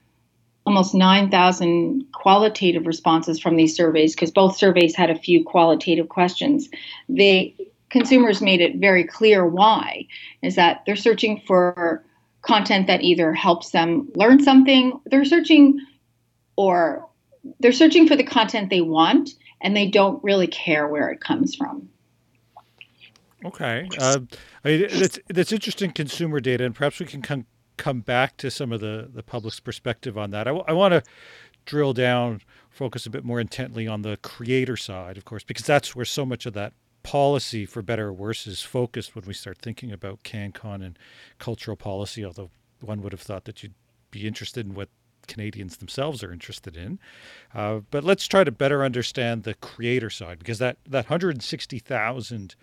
almost 0.64 0.95
9,000 0.95 2.05
qualitative 2.12 2.87
responses 2.87 3.40
from 3.40 3.57
these 3.57 3.75
surveys, 3.75 4.14
because 4.14 4.31
both 4.31 4.57
surveys 4.57 4.95
had 4.95 5.11
a 5.11 5.19
few 5.19 5.45
qualitative 5.45 6.09
questions, 6.09 6.69
they 7.09 7.57
consumers 7.90 8.40
made 8.40 8.61
it 8.61 8.76
very 8.76 9.02
clear 9.02 9.45
why 9.45 10.07
is 10.43 10.55
that 10.55 10.83
they're 10.87 10.95
searching 10.95 11.43
for 11.45 12.05
content 12.43 12.87
that 12.87 13.02
either 13.02 13.35
helps 13.35 13.71
them 13.71 14.09
learn 14.14 14.40
something, 14.40 15.00
they're 15.07 15.25
searching 15.25 15.81
or 16.57 17.10
they're 17.61 17.73
searching 17.73 18.06
for 18.06 18.16
the 18.16 18.25
content 18.25 18.70
they 18.70 18.80
want 18.80 19.30
and 19.61 19.76
they 19.76 19.88
don't 19.88 20.23
really 20.23 20.47
care 20.47 20.88
where 20.88 21.11
it 21.11 21.20
comes 21.20 21.54
from. 21.54 21.88
Okay, 23.44 23.88
uh, 23.99 24.18
I 24.64 24.68
mean, 24.68 24.87
that's 24.92 25.18
that's 25.28 25.52
interesting 25.52 25.92
consumer 25.92 26.40
data, 26.40 26.64
and 26.64 26.75
perhaps 26.75 27.00
we 27.00 27.06
can 27.06 27.23
come 27.23 27.47
come 27.78 28.00
back 28.00 28.37
to 28.38 28.50
some 28.50 28.70
of 28.70 28.80
the 28.80 29.09
the 29.12 29.23
public's 29.23 29.61
perspective 29.61 30.18
on 30.18 30.30
that. 30.32 30.47
I 30.47 30.52
want 30.52 30.92
to 30.92 31.02
drill 31.64 31.94
down, 31.94 32.42
focus 32.68 33.06
a 33.06 33.11
bit 33.11 33.25
more 33.25 33.40
intently 33.40 33.87
on 33.87 34.02
the 34.02 34.18
creator 34.18 34.76
side, 34.76 35.16
of 35.16 35.25
course, 35.25 35.42
because 35.42 35.64
that's 35.64 35.97
where 35.97 36.04
so 36.04 36.26
much 36.26 36.44
of 36.44 36.52
that 36.54 36.75
policy, 37.02 37.64
for 37.64 37.80
better 37.80 38.09
or 38.09 38.12
worse, 38.12 38.47
is 38.47 38.61
focused 38.61 39.14
when 39.14 39.25
we 39.26 39.32
start 39.32 39.59
thinking 39.59 39.90
about 39.90 40.23
CanCon 40.23 40.85
and 40.85 40.99
cultural 41.38 41.76
policy. 41.76 42.23
Although 42.25 42.50
one 42.80 43.00
would 43.02 43.12
have 43.12 43.23
thought 43.23 43.44
that 43.44 43.62
you'd 43.62 43.75
be 44.11 44.26
interested 44.26 44.66
in 44.66 44.75
what 44.75 44.90
Canadians 45.31 45.79
themselves 45.79 46.23
are 46.23 46.33
interested 46.33 46.77
in. 46.77 46.99
Uh, 47.55 47.81
but 47.91 48.05
let's 48.05 48.27
try 48.27 48.45
to 48.45 48.51
better 48.51 48.85
understand 48.85 49.45
the 49.45 49.55
creator 49.55 50.11
side 50.11 50.39
because 50.39 50.59
that, 50.59 50.77
that 50.87 51.09
160,000 51.09 52.55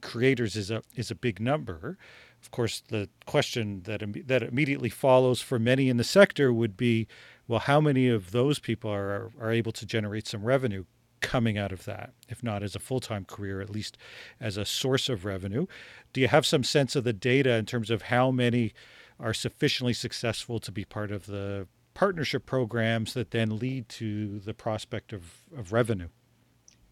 creators 0.00 0.56
is 0.56 0.70
a 0.70 0.82
is 0.94 1.10
a 1.10 1.14
big 1.14 1.40
number. 1.40 1.96
Of 2.42 2.50
course, 2.50 2.82
the 2.88 3.08
question 3.24 3.82
that 3.84 4.02
that 4.26 4.42
immediately 4.42 4.90
follows 4.90 5.40
for 5.40 5.58
many 5.58 5.88
in 5.88 5.96
the 5.96 6.04
sector 6.04 6.52
would 6.52 6.76
be, 6.76 7.06
well, 7.48 7.60
how 7.60 7.80
many 7.80 8.08
of 8.08 8.32
those 8.32 8.58
people 8.58 8.90
are 8.90 9.30
are 9.40 9.50
able 9.50 9.72
to 9.72 9.86
generate 9.86 10.26
some 10.26 10.44
revenue 10.44 10.84
coming 11.20 11.56
out 11.56 11.72
of 11.72 11.84
that, 11.86 12.12
if 12.28 12.42
not 12.42 12.62
as 12.62 12.76
a 12.76 12.78
full 12.78 13.00
time 13.00 13.24
career, 13.24 13.60
at 13.60 13.70
least 13.70 13.96
as 14.40 14.56
a 14.56 14.64
source 14.64 15.08
of 15.08 15.24
revenue? 15.24 15.66
Do 16.12 16.20
you 16.20 16.28
have 16.28 16.46
some 16.46 16.64
sense 16.64 16.94
of 16.94 17.04
the 17.04 17.12
data 17.12 17.54
in 17.54 17.66
terms 17.66 17.90
of 17.90 18.02
how 18.02 18.30
many 18.30 18.72
are 19.18 19.34
sufficiently 19.34 19.94
successful 19.94 20.60
to 20.60 20.70
be 20.70 20.84
part 20.84 21.10
of 21.10 21.26
the 21.26 21.66
partnership 21.96 22.44
programs 22.44 23.14
that 23.14 23.30
then 23.30 23.58
lead 23.58 23.88
to 23.88 24.38
the 24.40 24.52
prospect 24.52 25.14
of, 25.14 25.42
of 25.56 25.72
revenue? 25.72 26.08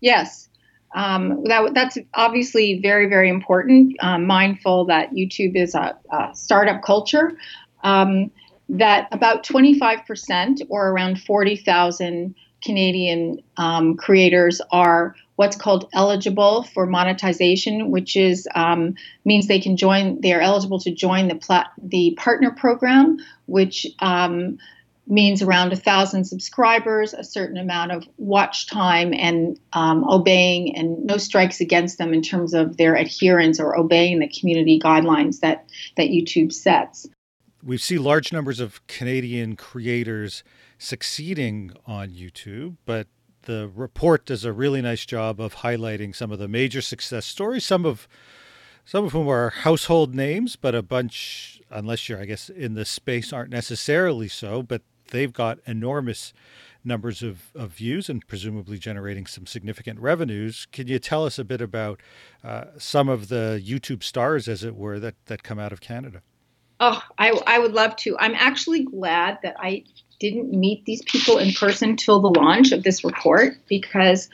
Yes. 0.01 0.49
Um, 0.95 1.45
that, 1.45 1.75
that's 1.75 1.99
obviously 2.15 2.81
very, 2.81 3.07
very 3.07 3.29
important. 3.29 3.97
Um, 4.01 4.27
mindful 4.27 4.87
that 4.87 5.11
YouTube 5.11 5.57
is 5.57 5.75
a, 5.75 5.99
a 6.11 6.31
startup 6.35 6.83
culture. 6.83 7.33
Um, 7.83 8.31
that 8.71 9.09
about 9.13 9.45
25% 9.45 10.63
or 10.71 10.89
around 10.89 11.21
40,000 11.21 12.35
Canadian 12.63 13.43
um, 13.59 13.99
creators 13.99 14.63
are 14.73 15.15
what's 15.37 15.57
called 15.57 15.87
eligible 15.93 16.63
for 16.63 16.87
monetization, 16.87 17.91
which 17.91 18.17
is 18.17 18.49
um, 18.55 18.95
means 19.27 19.49
they 19.49 19.61
can 19.61 19.77
join. 19.77 20.19
They 20.23 20.33
are 20.33 20.41
eligible 20.41 20.81
to 20.81 20.91
join 20.91 21.29
the 21.29 21.35
plat- 21.35 21.73
the 21.77 22.17
partner 22.17 22.53
program, 22.53 23.19
which 23.45 23.87
um, 23.99 24.57
means 25.07 25.43
around 25.43 25.73
a 25.73 25.77
thousand 25.77 26.25
subscribers, 26.25 27.13
a 27.13 27.25
certain 27.25 27.57
amount 27.57 27.93
of 27.93 28.09
watch 28.17 28.67
time, 28.67 29.13
and 29.13 29.59
um, 29.73 30.05
obeying, 30.09 30.75
and 30.77 31.05
no 31.05 31.19
strikes 31.19 31.61
against 31.61 31.99
them 31.99 32.15
in 32.15 32.23
terms 32.23 32.55
of 32.55 32.77
their 32.77 32.95
adherence 32.95 33.61
or 33.61 33.77
obeying 33.77 34.19
the 34.19 34.29
community 34.29 34.81
guidelines 34.81 35.41
that 35.41 35.69
that 35.97 36.09
YouTube 36.09 36.53
sets. 36.53 37.07
We 37.63 37.79
see 37.79 37.99
large 37.99 38.33
numbers 38.33 38.61
of 38.61 38.87
Canadian 38.87 39.57
creators 39.57 40.45
succeeding 40.79 41.73
on 41.87 42.11
YouTube, 42.11 42.77
but 42.85 43.07
the 43.43 43.71
report 43.75 44.27
does 44.27 44.45
a 44.45 44.53
really 44.53 44.83
nice 44.83 45.05
job 45.05 45.41
of 45.41 45.57
highlighting 45.57 46.15
some 46.15 46.31
of 46.31 46.39
the 46.39 46.49
major 46.49 46.81
success 46.81 47.27
stories. 47.27 47.65
Some 47.65 47.85
of 47.85 48.09
some 48.87 49.05
of 49.05 49.13
whom 49.13 49.29
are 49.29 49.51
household 49.51 50.15
names, 50.15 50.57
but 50.57 50.75
a 50.75 50.83
bunch, 50.83 51.63
unless 51.71 52.07
you're, 52.07 52.21
I 52.21 52.27
guess, 52.27 52.51
in 52.51 52.75
the 52.75 52.85
space, 52.85 53.33
aren't 53.33 53.51
necessarily 53.51 54.29
so. 54.29 54.63
But 54.63 54.83
they've 55.15 55.33
got 55.33 55.61
enormous 55.65 56.35
numbers 56.85 57.23
of, 57.23 57.51
of 57.55 57.71
views 57.71 58.11
and 58.11 58.27
presumably 58.27 58.79
generating 58.79 59.27
some 59.27 59.47
significant 59.47 59.99
revenues. 60.01 60.67
Can 60.73 60.89
you 60.89 60.99
tell 60.99 61.25
us 61.25 61.39
a 61.39 61.45
bit 61.45 61.61
about 61.61 62.01
uh, 62.43 62.65
some 62.77 63.09
of 63.09 63.29
the 63.29 63.63
YouTube 63.65 64.03
stars, 64.03 64.49
as 64.49 64.65
it 64.65 64.75
were, 64.75 64.99
that, 64.99 65.15
that 65.27 65.43
come 65.43 65.59
out 65.59 65.73
of 65.73 65.81
Canada? 65.81 66.21
Oh, 66.81 67.01
I, 67.17 67.31
I 67.47 67.61
would 67.61 67.73
love 67.73 67.97
to. 67.99 68.19
I'm 68.19 68.35
actually 68.35 68.85
glad 68.85 69.39
that 69.43 69.55
I 69.59 69.85
didn't 70.19 70.51
meet 70.51 70.85
these 70.85 71.03
people 71.03 71.39
in 71.39 71.53
person 71.53 71.97
till 71.97 72.21
the 72.21 72.29
launch 72.29 72.73
of 72.73 72.83
this 72.83 73.05
report 73.05 73.57
because 73.69 74.29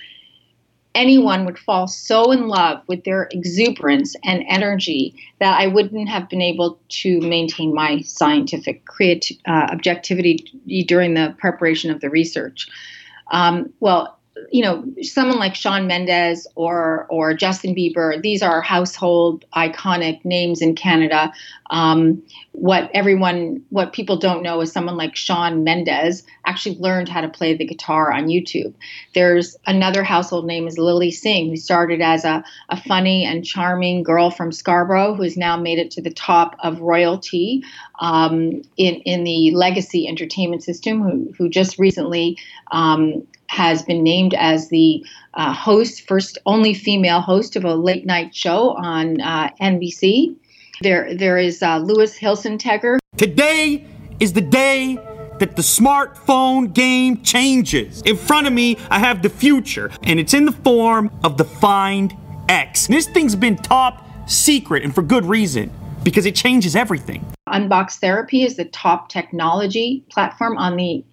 anyone 0.94 1.44
would 1.44 1.58
fall 1.58 1.86
so 1.86 2.32
in 2.32 2.48
love 2.48 2.82
with 2.86 3.04
their 3.04 3.28
exuberance 3.30 4.14
and 4.24 4.44
energy 4.48 5.14
that 5.38 5.60
I 5.60 5.66
wouldn't 5.66 6.08
have 6.08 6.28
been 6.28 6.42
able 6.42 6.78
to 6.88 7.20
maintain 7.20 7.74
my 7.74 8.00
scientific 8.02 8.84
creati- 8.86 9.38
uh, 9.46 9.68
objectivity 9.70 10.84
during 10.86 11.14
the 11.14 11.34
preparation 11.38 11.90
of 11.90 12.00
the 12.00 12.10
research. 12.10 12.68
Um, 13.30 13.72
well, 13.80 14.19
you 14.50 14.62
know, 14.62 14.84
someone 15.02 15.38
like 15.38 15.54
Shawn 15.54 15.86
Mendes 15.86 16.46
or 16.54 17.06
or 17.10 17.34
Justin 17.34 17.74
Bieber, 17.74 18.20
these 18.22 18.42
are 18.42 18.60
household 18.60 19.44
iconic 19.54 20.24
names 20.24 20.60
in 20.60 20.74
Canada. 20.74 21.32
Um, 21.70 22.22
what 22.52 22.90
everyone, 22.92 23.62
what 23.70 23.92
people 23.92 24.16
don't 24.16 24.42
know 24.42 24.60
is 24.60 24.72
someone 24.72 24.96
like 24.96 25.14
Shawn 25.14 25.62
Mendes 25.62 26.24
actually 26.44 26.76
learned 26.78 27.08
how 27.08 27.20
to 27.20 27.28
play 27.28 27.54
the 27.54 27.64
guitar 27.64 28.12
on 28.12 28.26
YouTube. 28.26 28.74
There's 29.14 29.56
another 29.66 30.02
household 30.02 30.46
name 30.46 30.66
is 30.66 30.78
Lilly 30.78 31.12
Singh, 31.12 31.48
who 31.50 31.56
started 31.56 32.00
as 32.00 32.24
a, 32.24 32.42
a 32.68 32.80
funny 32.82 33.24
and 33.24 33.44
charming 33.44 34.02
girl 34.02 34.30
from 34.30 34.50
Scarborough, 34.50 35.14
who 35.14 35.22
has 35.22 35.36
now 35.36 35.56
made 35.56 35.78
it 35.78 35.92
to 35.92 36.02
the 36.02 36.10
top 36.10 36.56
of 36.60 36.80
royalty 36.80 37.62
um, 38.00 38.62
in 38.76 38.96
in 39.04 39.24
the 39.24 39.52
legacy 39.52 40.08
entertainment 40.08 40.64
system. 40.64 41.02
Who 41.02 41.32
who 41.38 41.48
just 41.48 41.78
recently 41.78 42.36
um, 42.72 43.26
has 43.50 43.82
been 43.82 44.02
named 44.02 44.32
as 44.34 44.68
the 44.68 45.04
uh, 45.34 45.52
host, 45.52 46.06
first 46.06 46.38
only 46.46 46.72
female 46.72 47.20
host 47.20 47.56
of 47.56 47.64
a 47.64 47.74
late 47.74 48.06
night 48.06 48.32
show 48.32 48.70
on 48.76 49.20
uh, 49.20 49.50
NBC. 49.60 50.36
There, 50.82 51.14
there 51.14 51.36
is 51.36 51.60
uh, 51.60 51.78
Lewis 51.78 52.16
Hilsenteger. 52.16 52.98
Today 53.16 53.84
is 54.20 54.32
the 54.32 54.40
day 54.40 54.96
that 55.40 55.56
the 55.56 55.62
smartphone 55.62 56.72
game 56.72 57.22
changes. 57.22 58.02
In 58.02 58.16
front 58.16 58.46
of 58.46 58.52
me, 58.52 58.76
I 58.88 59.00
have 59.00 59.20
the 59.20 59.28
future, 59.28 59.90
and 60.04 60.20
it's 60.20 60.32
in 60.32 60.44
the 60.44 60.52
form 60.52 61.10
of 61.24 61.36
the 61.36 61.44
Find 61.44 62.16
X. 62.48 62.86
This 62.86 63.08
thing's 63.08 63.34
been 63.34 63.56
top 63.56 64.06
secret, 64.30 64.84
and 64.84 64.94
for 64.94 65.02
good 65.02 65.24
reason, 65.24 65.72
because 66.04 66.24
it 66.24 66.36
changes 66.36 66.76
everything. 66.76 67.26
Unbox 67.48 67.98
Therapy 67.98 68.44
is 68.44 68.56
the 68.56 68.66
top 68.66 69.08
technology 69.08 70.04
platform 70.08 70.56
on 70.56 70.76
the 70.76 71.04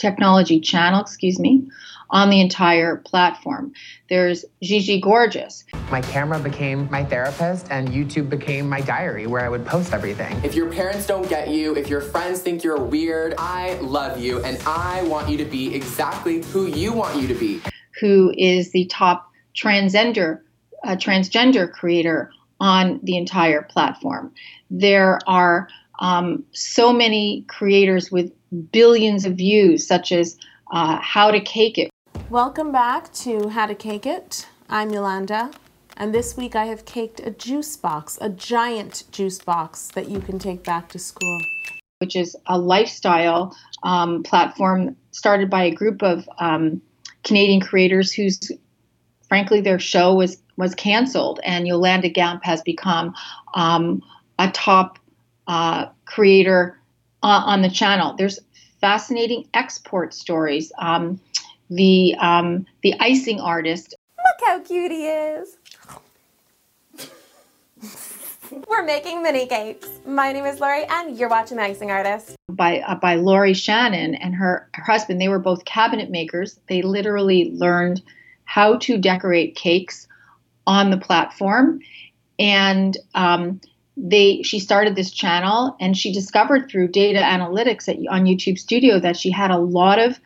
technology 0.00 0.58
channel, 0.60 1.00
excuse 1.00 1.38
me, 1.38 1.68
on 2.10 2.30
the 2.30 2.40
entire 2.40 2.96
platform. 2.96 3.72
There's 4.08 4.44
Gigi 4.62 5.00
Gorgeous. 5.00 5.64
My 5.90 6.00
camera 6.00 6.40
became 6.40 6.90
my 6.90 7.04
therapist, 7.04 7.68
and 7.70 7.88
YouTube 7.88 8.28
became 8.28 8.68
my 8.68 8.80
diary 8.80 9.26
where 9.26 9.44
I 9.44 9.48
would 9.48 9.64
post 9.64 9.92
everything. 9.92 10.40
If 10.42 10.54
your 10.54 10.72
parents 10.72 11.06
don't 11.06 11.28
get 11.28 11.48
you, 11.48 11.76
if 11.76 11.88
your 11.88 12.00
friends 12.00 12.40
think 12.40 12.64
you're 12.64 12.80
weird, 12.80 13.34
I 13.38 13.74
love 13.74 14.18
you, 14.18 14.42
and 14.42 14.60
I 14.66 15.02
want 15.04 15.28
you 15.28 15.36
to 15.38 15.44
be 15.44 15.74
exactly 15.74 16.42
who 16.42 16.66
you 16.66 16.92
want 16.92 17.20
you 17.20 17.28
to 17.28 17.34
be. 17.34 17.62
Who 18.00 18.32
is 18.36 18.72
the 18.72 18.86
top 18.86 19.30
transgender 19.54 20.40
uh, 20.82 20.96
transgender 20.96 21.70
creator 21.70 22.30
on 22.58 23.00
the 23.02 23.16
entire 23.16 23.62
platform? 23.62 24.32
There 24.70 25.18
are 25.26 25.68
um, 26.00 26.44
so 26.52 26.92
many 26.92 27.44
creators 27.48 28.10
with 28.10 28.32
billions 28.72 29.24
of 29.24 29.34
views, 29.34 29.86
such 29.86 30.12
as 30.12 30.36
uh, 30.72 30.98
How 31.00 31.30
to 31.30 31.40
Cake 31.40 31.78
It. 31.78 31.90
Welcome 32.28 32.72
back 32.72 33.12
to 33.14 33.48
How 33.48 33.66
to 33.66 33.74
Cake 33.74 34.06
It. 34.06 34.46
I'm 34.68 34.90
Yolanda, 34.90 35.50
and 35.96 36.14
this 36.14 36.36
week 36.36 36.54
I 36.54 36.66
have 36.66 36.84
caked 36.84 37.20
a 37.20 37.30
juice 37.30 37.76
box, 37.76 38.18
a 38.20 38.28
giant 38.28 39.04
juice 39.10 39.38
box 39.38 39.88
that 39.88 40.08
you 40.08 40.20
can 40.20 40.38
take 40.38 40.64
back 40.64 40.88
to 40.90 40.98
school. 40.98 41.40
Which 41.98 42.16
is 42.16 42.36
a 42.46 42.58
lifestyle 42.58 43.56
um, 43.82 44.22
platform 44.22 44.96
started 45.10 45.50
by 45.50 45.64
a 45.64 45.70
group 45.70 46.02
of 46.02 46.28
um, 46.38 46.80
Canadian 47.24 47.60
creators 47.60 48.12
whose, 48.12 48.50
frankly, 49.28 49.60
their 49.60 49.78
show 49.78 50.14
was 50.14 50.40
was 50.56 50.74
canceled, 50.74 51.40
and 51.42 51.66
Yolanda 51.66 52.10
Gampp 52.10 52.44
has 52.44 52.62
become 52.62 53.14
um, 53.54 54.02
a 54.38 54.50
top 54.50 54.98
uh, 55.46 55.86
creator 56.04 56.79
uh, 57.22 57.42
on 57.46 57.62
the 57.62 57.70
channel. 57.70 58.14
There's 58.16 58.38
fascinating 58.80 59.48
export 59.54 60.14
stories. 60.14 60.72
Um, 60.78 61.20
the 61.68 62.14
um, 62.18 62.66
the 62.82 62.94
icing 62.98 63.40
artist. 63.40 63.94
Look 64.18 64.48
how 64.48 64.60
cute 64.60 64.90
he 64.90 65.06
is. 65.06 65.56
We're 68.68 68.82
making 68.82 69.22
mini 69.22 69.46
cakes. 69.46 69.88
My 70.04 70.32
name 70.32 70.44
is 70.44 70.58
Lori, 70.58 70.84
and 70.84 71.16
you're 71.16 71.28
watching 71.28 71.56
The 71.56 71.62
Icing 71.62 71.90
Artist. 71.92 72.34
By 72.48 72.80
uh, 72.80 72.96
by 72.96 73.14
Laurie 73.14 73.54
Shannon 73.54 74.16
and 74.16 74.34
her, 74.34 74.68
her 74.74 74.82
husband. 74.82 75.20
They 75.20 75.28
were 75.28 75.38
both 75.38 75.64
cabinet 75.64 76.10
makers. 76.10 76.58
They 76.68 76.82
literally 76.82 77.52
learned 77.54 78.02
how 78.44 78.78
to 78.78 78.98
decorate 78.98 79.54
cakes 79.54 80.08
on 80.66 80.90
the 80.90 80.96
platform, 80.96 81.80
and 82.40 82.96
um, 83.14 83.60
they 84.02 84.42
she 84.42 84.58
started 84.58 84.96
this 84.96 85.10
channel 85.10 85.76
and 85.80 85.96
she 85.96 86.12
discovered 86.12 86.70
through 86.70 86.88
data 86.88 87.18
analytics 87.18 87.88
at, 87.88 87.96
on 88.10 88.24
YouTube 88.24 88.58
Studio 88.58 88.98
that 88.98 89.16
she 89.16 89.30
had 89.30 89.50
a 89.50 89.58
lot 89.58 89.98
of 89.98 90.18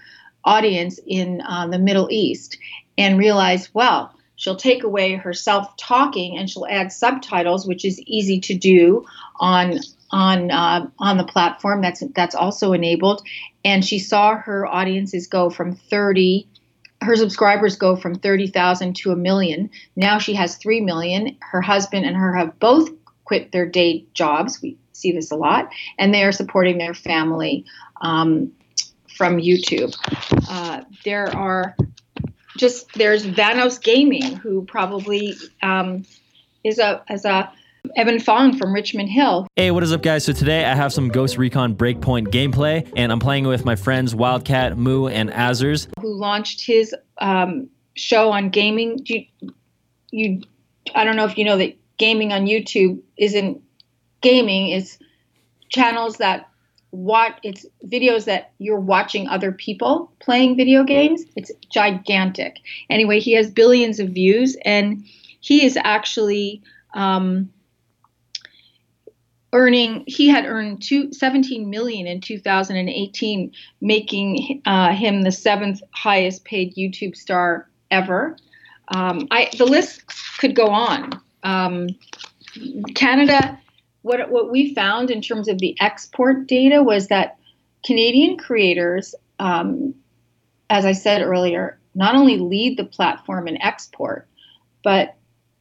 audience 0.44 1.00
in 1.06 1.40
uh, 1.40 1.66
the 1.66 1.78
Middle 1.78 2.08
East 2.10 2.58
and 2.96 3.18
realized, 3.18 3.70
well, 3.72 4.14
she'll 4.36 4.56
take 4.56 4.84
away 4.84 5.14
herself 5.14 5.76
talking 5.76 6.38
and 6.38 6.48
she'll 6.48 6.66
add 6.66 6.92
subtitles, 6.92 7.66
which 7.66 7.84
is 7.84 8.00
easy 8.02 8.40
to 8.40 8.54
do 8.54 9.04
on 9.40 9.80
on 10.10 10.50
uh, 10.50 10.88
on 10.98 11.16
the 11.16 11.24
platform. 11.24 11.82
That's 11.82 12.02
that's 12.14 12.34
also 12.34 12.72
enabled. 12.72 13.26
And 13.64 13.84
she 13.84 13.98
saw 13.98 14.36
her 14.36 14.66
audiences 14.66 15.26
go 15.26 15.50
from 15.50 15.74
30 15.74 16.46
her 17.02 17.16
subscribers 17.16 17.76
go 17.76 17.96
from 17.96 18.14
30,000 18.14 18.96
to 18.96 19.10
a 19.10 19.16
million. 19.16 19.68
Now 19.94 20.16
she 20.18 20.32
has 20.34 20.56
3 20.56 20.80
million. 20.80 21.36
Her 21.40 21.60
husband 21.60 22.06
and 22.06 22.16
her 22.16 22.34
have 22.34 22.58
both 22.58 22.88
quit 23.24 23.52
their 23.52 23.66
day 23.66 24.06
jobs. 24.14 24.60
We 24.62 24.78
see 24.92 25.12
this 25.12 25.30
a 25.30 25.36
lot, 25.36 25.70
and 25.98 26.14
they 26.14 26.24
are 26.24 26.32
supporting 26.32 26.78
their 26.78 26.94
family 26.94 27.64
um, 28.00 28.52
from 29.16 29.38
YouTube. 29.38 29.94
Uh, 30.48 30.82
there 31.04 31.34
are 31.36 31.76
just 32.56 32.92
there's 32.94 33.26
VanossGaming, 33.26 34.38
who 34.38 34.64
probably 34.64 35.34
um, 35.62 36.04
is 36.62 36.78
a 36.78 37.02
as 37.08 37.24
a 37.24 37.52
Evan 37.96 38.18
Fong 38.18 38.56
from 38.56 38.72
Richmond 38.72 39.10
Hill. 39.10 39.46
Hey, 39.56 39.70
what 39.70 39.82
is 39.82 39.92
up, 39.92 40.02
guys? 40.02 40.24
So 40.24 40.32
today 40.32 40.64
I 40.64 40.74
have 40.74 40.92
some 40.92 41.08
Ghost 41.08 41.36
Recon 41.36 41.74
Breakpoint 41.74 42.28
gameplay, 42.28 42.90
and 42.96 43.12
I'm 43.12 43.20
playing 43.20 43.46
with 43.46 43.64
my 43.64 43.76
friends 43.76 44.14
Wildcat, 44.14 44.78
Moo, 44.78 45.06
and 45.06 45.30
Azers. 45.30 45.88
Who 46.00 46.14
launched 46.14 46.64
his 46.64 46.94
um, 47.18 47.68
show 47.94 48.32
on 48.32 48.48
gaming? 48.48 48.96
Do 48.96 49.14
you, 49.14 49.54
you, 50.10 50.42
I 50.94 51.04
don't 51.04 51.16
know 51.16 51.26
if 51.26 51.36
you 51.36 51.44
know 51.44 51.58
that 51.58 51.76
gaming 51.98 52.32
on 52.32 52.46
YouTube 52.46 53.00
isn't 53.16 53.60
gaming, 54.20 54.68
it's 54.68 54.98
channels 55.68 56.16
that 56.18 56.48
what 56.90 57.40
it's 57.42 57.66
videos 57.86 58.24
that 58.26 58.52
you're 58.58 58.78
watching 58.78 59.26
other 59.26 59.50
people 59.50 60.12
playing 60.20 60.56
video 60.56 60.84
games. 60.84 61.24
It's 61.34 61.50
gigantic. 61.68 62.58
Anyway, 62.88 63.18
he 63.18 63.32
has 63.32 63.50
billions 63.50 63.98
of 63.98 64.10
views 64.10 64.56
and 64.64 65.04
he 65.40 65.64
is 65.64 65.76
actually 65.82 66.62
um, 66.94 67.50
earning 69.54 70.04
he 70.06 70.28
had 70.28 70.44
earned 70.44 70.82
two, 70.82 71.12
17 71.12 71.70
million 71.70 72.06
in 72.06 72.20
2018 72.20 73.52
making 73.80 74.62
uh, 74.66 74.92
him 74.92 75.22
the 75.22 75.32
seventh 75.32 75.80
highest 75.92 76.44
paid 76.44 76.74
youtube 76.74 77.16
star 77.16 77.70
ever 77.90 78.36
um, 78.88 79.26
I, 79.30 79.50
the 79.56 79.64
list 79.64 80.02
could 80.38 80.54
go 80.54 80.66
on 80.66 81.20
um, 81.44 81.88
Canada, 82.94 83.58
what 84.02 84.30
what 84.30 84.50
we 84.50 84.74
found 84.74 85.10
in 85.10 85.20
terms 85.20 85.48
of 85.48 85.58
the 85.58 85.76
export 85.80 86.46
data 86.46 86.82
was 86.82 87.08
that 87.08 87.38
Canadian 87.84 88.36
creators, 88.36 89.14
um, 89.38 89.94
as 90.70 90.84
I 90.84 90.92
said 90.92 91.22
earlier, 91.22 91.78
not 91.94 92.14
only 92.14 92.38
lead 92.38 92.76
the 92.76 92.84
platform 92.84 93.46
in 93.46 93.60
export, 93.62 94.26
but 94.82 95.16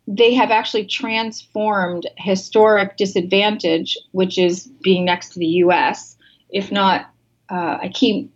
they 0.08 0.34
have 0.34 0.52
actually 0.52 0.86
transformed 0.86 2.08
historic 2.18 2.98
disadvantage, 2.98 3.98
which 4.12 4.38
is 4.38 4.68
being 4.82 5.06
next 5.06 5.30
to 5.30 5.40
the 5.40 5.46
US, 5.46 6.18
if 6.50 6.72
not 6.72 7.10
uh, 7.50 7.78
a 7.82 7.90
key 7.90 8.30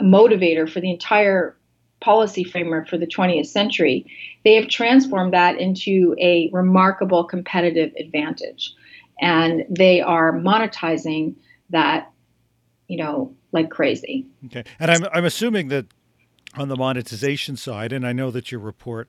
motivator 0.00 0.68
for 0.68 0.80
the 0.80 0.90
entire 0.90 1.56
policy 2.04 2.44
framework 2.44 2.86
for 2.86 2.98
the 2.98 3.06
20th 3.06 3.46
century, 3.46 4.04
they 4.44 4.54
have 4.54 4.68
transformed 4.68 5.32
that 5.32 5.58
into 5.58 6.14
a 6.20 6.50
remarkable 6.52 7.24
competitive 7.24 7.92
advantage. 7.98 8.74
And 9.20 9.64
they 9.70 10.02
are 10.02 10.32
monetizing 10.32 11.34
that, 11.70 12.12
you 12.88 12.98
know, 12.98 13.34
like 13.52 13.70
crazy. 13.70 14.26
Okay. 14.46 14.64
And 14.78 14.90
I'm, 14.90 15.06
I'm 15.14 15.24
assuming 15.24 15.68
that 15.68 15.86
on 16.56 16.68
the 16.68 16.76
monetization 16.76 17.56
side, 17.56 17.92
and 17.92 18.06
I 18.06 18.12
know 18.12 18.30
that 18.30 18.52
your 18.52 18.60
report 18.60 19.08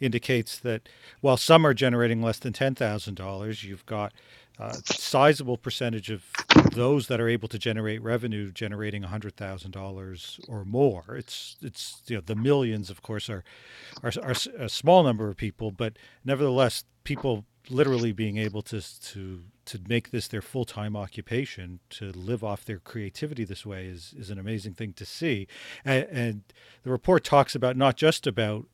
indicates 0.00 0.58
that 0.58 0.88
while 1.20 1.36
some 1.36 1.64
are 1.64 1.74
generating 1.74 2.20
less 2.20 2.38
than 2.38 2.52
$10,000, 2.52 3.62
you've 3.62 3.86
got 3.86 4.12
a 4.58 4.74
sizable 4.86 5.56
percentage 5.56 6.10
of 6.10 6.24
those 6.72 7.08
that 7.08 7.20
are 7.20 7.28
able 7.28 7.48
to 7.48 7.58
generate 7.58 8.02
revenue 8.02 8.50
generating 8.50 9.02
$100,000 9.02 10.40
or 10.48 10.64
more. 10.64 11.16
It's 11.16 11.56
it's 11.62 12.02
you 12.06 12.16
know 12.16 12.22
the 12.24 12.36
millions 12.36 12.90
of 12.90 13.02
course 13.02 13.28
are, 13.28 13.44
are 14.02 14.12
are 14.22 14.34
a 14.58 14.68
small 14.68 15.02
number 15.02 15.28
of 15.28 15.36
people, 15.36 15.70
but 15.70 15.96
nevertheless 16.24 16.84
people 17.04 17.44
literally 17.70 18.12
being 18.12 18.38
able 18.38 18.62
to 18.62 18.82
to 19.00 19.44
to 19.64 19.80
make 19.88 20.10
this 20.10 20.26
their 20.28 20.42
full-time 20.42 20.96
occupation 20.96 21.78
to 21.90 22.10
live 22.10 22.42
off 22.42 22.64
their 22.64 22.78
creativity 22.78 23.44
this 23.44 23.64
way 23.64 23.86
is 23.86 24.14
is 24.18 24.30
an 24.30 24.38
amazing 24.38 24.74
thing 24.74 24.92
to 24.92 25.04
see 25.04 25.46
and, 25.84 26.04
and 26.10 26.42
the 26.82 26.90
report 26.90 27.22
talks 27.22 27.54
about 27.54 27.76
not 27.76 27.96
just 27.96 28.26
about 28.26 28.66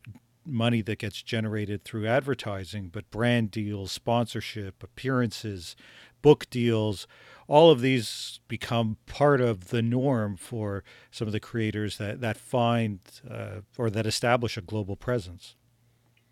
money 0.48 0.82
that 0.82 0.98
gets 0.98 1.22
generated 1.22 1.84
through 1.84 2.06
advertising, 2.06 2.88
but 2.88 3.10
brand 3.10 3.50
deals, 3.50 3.92
sponsorship, 3.92 4.82
appearances, 4.82 5.76
book 6.22 6.48
deals, 6.50 7.06
all 7.46 7.70
of 7.70 7.80
these 7.80 8.40
become 8.48 8.98
part 9.06 9.40
of 9.40 9.68
the 9.68 9.82
norm 9.82 10.36
for 10.36 10.84
some 11.10 11.26
of 11.26 11.32
the 11.32 11.40
creators 11.40 11.98
that 11.98 12.20
that 12.20 12.36
find 12.36 13.00
uh, 13.28 13.60
or 13.76 13.90
that 13.90 14.06
establish 14.06 14.56
a 14.56 14.60
global 14.60 14.96
presence. 14.96 15.56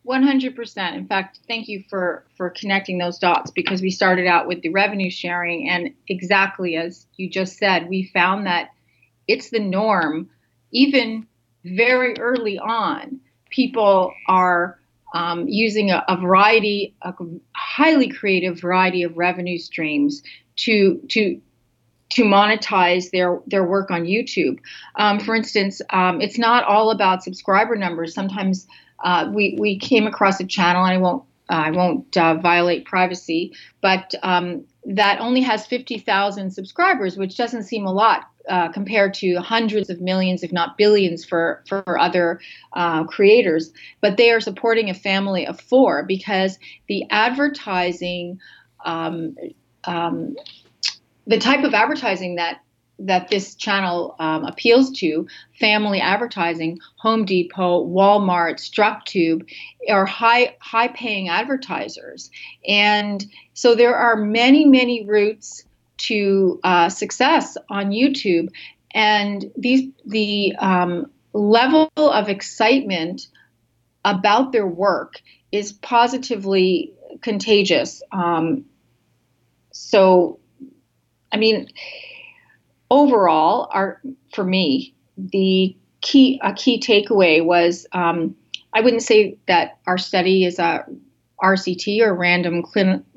100%. 0.07 0.95
In 0.95 1.07
fact, 1.09 1.41
thank 1.49 1.67
you 1.67 1.83
for 1.89 2.27
for 2.37 2.51
connecting 2.51 2.99
those 2.99 3.19
dots 3.19 3.51
because 3.51 3.81
we 3.81 3.91
started 3.91 4.27
out 4.27 4.47
with 4.47 4.63
the 4.63 4.69
revenue 4.69 5.11
sharing 5.11 5.69
and 5.69 5.95
exactly 6.07 6.77
as 6.77 7.07
you 7.17 7.29
just 7.29 7.59
said, 7.59 7.89
we 7.89 8.11
found 8.13 8.47
that 8.47 8.71
it's 9.27 9.51
the 9.51 9.59
norm 9.59 10.29
even 10.71 11.27
very 11.65 12.17
early 12.19 12.59
on 12.59 13.21
people 13.57 14.13
are 14.29 14.79
um, 15.15 15.49
using 15.49 15.91
a, 15.91 16.05
a, 16.09 16.17
variety, 16.19 16.95
a 17.01 17.15
highly 17.55 18.09
creative 18.09 18.61
variety 18.61 19.03
of 19.03 19.17
revenue 19.17 19.57
streams 19.57 20.23
to 20.57 21.01
to 21.09 21.41
to 22.09 22.23
monetize 22.23 23.11
their 23.11 23.41
their 23.47 23.65
work 23.65 23.91
on 23.91 24.05
YouTube. 24.05 24.59
Um, 24.97 25.19
for 25.19 25.35
instance, 25.35 25.81
um, 25.91 26.21
it's 26.21 26.39
not 26.39 26.65
all 26.65 26.91
about 26.91 27.25
subscriber 27.25 27.77
numbers. 27.77 28.15
Sometimes 28.15 28.67
uh, 29.03 29.31
we 29.33 29.57
we 29.59 29.79
came 29.79 30.07
across 30.07 30.39
a 30.39 30.47
channel, 30.47 30.85
and 30.85 30.93
I 30.93 30.99
won't 30.99 31.25
I 31.49 31.71
won't 31.71 32.15
uh, 32.17 32.35
violate 32.35 32.85
privacy, 32.85 33.55
but 33.81 34.15
um, 34.23 34.65
that 34.85 35.21
only 35.21 35.41
has 35.43 35.67
50,000 35.67 36.51
subscribers, 36.51 37.17
which 37.17 37.37
doesn't 37.37 37.65
seem 37.65 37.87
a 37.87 37.93
lot 37.93 38.29
uh, 38.49 38.69
compared 38.69 39.15
to 39.15 39.37
hundreds 39.37 39.91
of 39.91 40.01
millions, 40.01 40.43
if 40.43 40.53
not 40.53 40.79
billions, 40.79 41.25
for 41.25 41.63
for 41.69 41.99
other 41.99 42.41
uh, 42.73 43.05
creators. 43.05 43.73
But 44.01 44.17
they 44.17 44.31
are 44.31 44.41
supporting 44.41 44.91
a 44.91 44.95
family 44.95 45.47
of 45.47 45.61
four 45.61 46.05
because 46.05 46.59
the 46.89 47.05
advertising, 47.11 48.41
um, 48.85 49.37
um, 49.85 50.37
the 51.27 51.39
type 51.39 51.65
of 51.65 51.75
advertising 51.75 52.37
that 52.37 52.61
that 52.99 53.29
this 53.29 53.55
channel 53.55 54.17
um, 54.19 54.45
appeals 54.45 54.91
to 54.91 55.27
family 55.61 56.01
advertising 56.01 56.79
home 56.97 57.27
depot 57.27 57.85
walmart 57.85 58.55
structube 58.55 59.47
are 59.91 60.07
high 60.07 60.57
high 60.61 60.89
paying 60.89 61.29
advertisers 61.29 62.31
and 62.67 63.27
so 63.53 63.75
there 63.75 63.95
are 63.95 64.17
many 64.17 64.65
many 64.65 65.05
routes 65.05 65.66
to 65.99 66.61
uh, 66.63 66.89
success 66.89 67.57
on 67.69 67.91
YouTube, 67.91 68.49
and 68.93 69.51
these 69.57 69.91
the 70.05 70.55
um, 70.57 71.11
level 71.33 71.91
of 71.97 72.29
excitement 72.29 73.29
about 74.05 74.53
their 74.53 74.67
work 74.67 75.21
is 75.53 75.73
positively 75.73 76.93
contagious. 77.21 78.03
Um, 78.13 78.67
so, 79.73 80.39
I 81.33 81.37
mean, 81.37 81.69
overall, 82.91 83.69
our 83.73 84.01
for 84.33 84.45
me, 84.45 84.95
the 85.17 85.77
key 86.01 86.41
a 86.43 86.53
key 86.53 86.81
takeaway 86.81 87.45
was 87.45 87.87
um, 87.93 88.37
I 88.73 88.81
wouldn't 88.81 89.03
say 89.03 89.39
that 89.47 89.79
our 89.87 89.99
study 89.99 90.45
is 90.45 90.59
a 90.59 90.85
RCT 91.43 92.01
or 92.01 92.15
random 92.15 92.63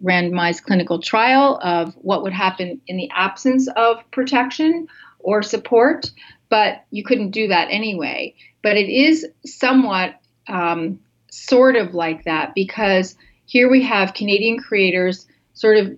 randomized 0.03 0.63
clinical 0.63 1.01
trial 1.01 1.59
of 1.63 1.93
what 1.95 2.23
would 2.23 2.33
happen 2.33 2.81
in 2.87 2.97
the 2.97 3.09
absence 3.15 3.67
of 3.75 3.99
protection 4.11 4.87
or 5.19 5.41
support, 5.41 6.11
but 6.49 6.85
you 6.91 7.03
couldn't 7.03 7.31
do 7.31 7.47
that 7.47 7.67
anyway. 7.69 8.35
But 8.61 8.75
it 8.75 8.89
is 8.89 9.25
somewhat 9.45 10.19
um, 10.47 10.99
sort 11.31 11.75
of 11.75 11.93
like 11.93 12.25
that 12.25 12.53
because 12.55 13.15
here 13.45 13.69
we 13.69 13.83
have 13.83 14.13
Canadian 14.13 14.59
creators 14.59 15.25
sort 15.53 15.77
of 15.77 15.97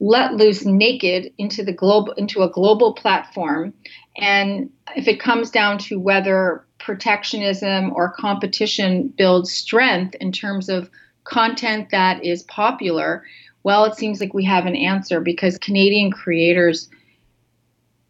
let 0.00 0.34
loose 0.34 0.64
naked 0.64 1.32
into 1.38 1.64
the 1.64 1.72
global 1.72 2.12
into 2.12 2.42
a 2.42 2.50
global 2.50 2.92
platform 2.92 3.72
and 4.16 4.70
if 4.96 5.08
it 5.08 5.20
comes 5.20 5.50
down 5.50 5.78
to 5.78 5.98
whether 5.98 6.66
protectionism 6.84 7.92
or 7.94 8.10
competition 8.10 9.08
builds 9.08 9.50
strength 9.50 10.14
in 10.16 10.30
terms 10.30 10.68
of 10.68 10.90
content 11.24 11.88
that 11.90 12.22
is 12.22 12.42
popular, 12.42 13.24
well, 13.62 13.86
it 13.86 13.96
seems 13.96 14.20
like 14.20 14.34
we 14.34 14.44
have 14.44 14.66
an 14.66 14.76
answer 14.76 15.20
because 15.20 15.56
Canadian 15.56 16.12
creators 16.12 16.90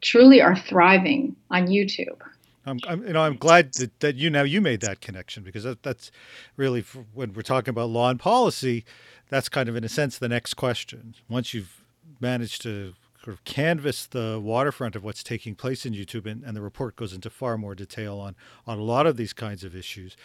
truly 0.00 0.42
are 0.42 0.56
thriving 0.56 1.36
on 1.50 1.68
YouTube. 1.68 2.20
I'm, 2.66 2.78
I'm, 2.88 3.06
you 3.06 3.12
know, 3.12 3.22
I'm 3.22 3.36
glad 3.36 3.74
that, 3.74 4.00
that 4.00 4.16
you 4.16 4.28
now 4.30 4.42
you 4.42 4.60
made 4.60 4.80
that 4.80 5.00
connection 5.00 5.44
because 5.44 5.62
that, 5.62 5.82
that's 5.82 6.10
really 6.56 6.84
when 7.12 7.32
we're 7.34 7.42
talking 7.42 7.70
about 7.70 7.90
law 7.90 8.10
and 8.10 8.18
policy, 8.18 8.84
that's 9.28 9.48
kind 9.48 9.68
of 9.68 9.76
in 9.76 9.84
a 9.84 9.88
sense 9.88 10.18
the 10.18 10.28
next 10.28 10.54
question. 10.54 11.14
Once 11.28 11.54
you've 11.54 11.84
managed 12.20 12.62
to 12.62 12.94
sort 13.24 13.34
of 13.34 13.44
canvass 13.44 14.06
the 14.06 14.38
waterfront 14.42 14.94
of 14.94 15.02
what's 15.02 15.22
taking 15.22 15.54
place 15.54 15.86
in 15.86 15.94
YouTube, 15.94 16.26
and, 16.26 16.44
and 16.44 16.56
the 16.56 16.60
report 16.60 16.94
goes 16.94 17.12
into 17.12 17.30
far 17.30 17.56
more 17.56 17.74
detail 17.74 18.18
on 18.18 18.36
on 18.66 18.78
a 18.78 18.82
lot 18.82 19.06
of 19.06 19.16
these 19.16 19.32
kinds 19.32 19.64
of 19.64 19.74
issues 19.74 20.16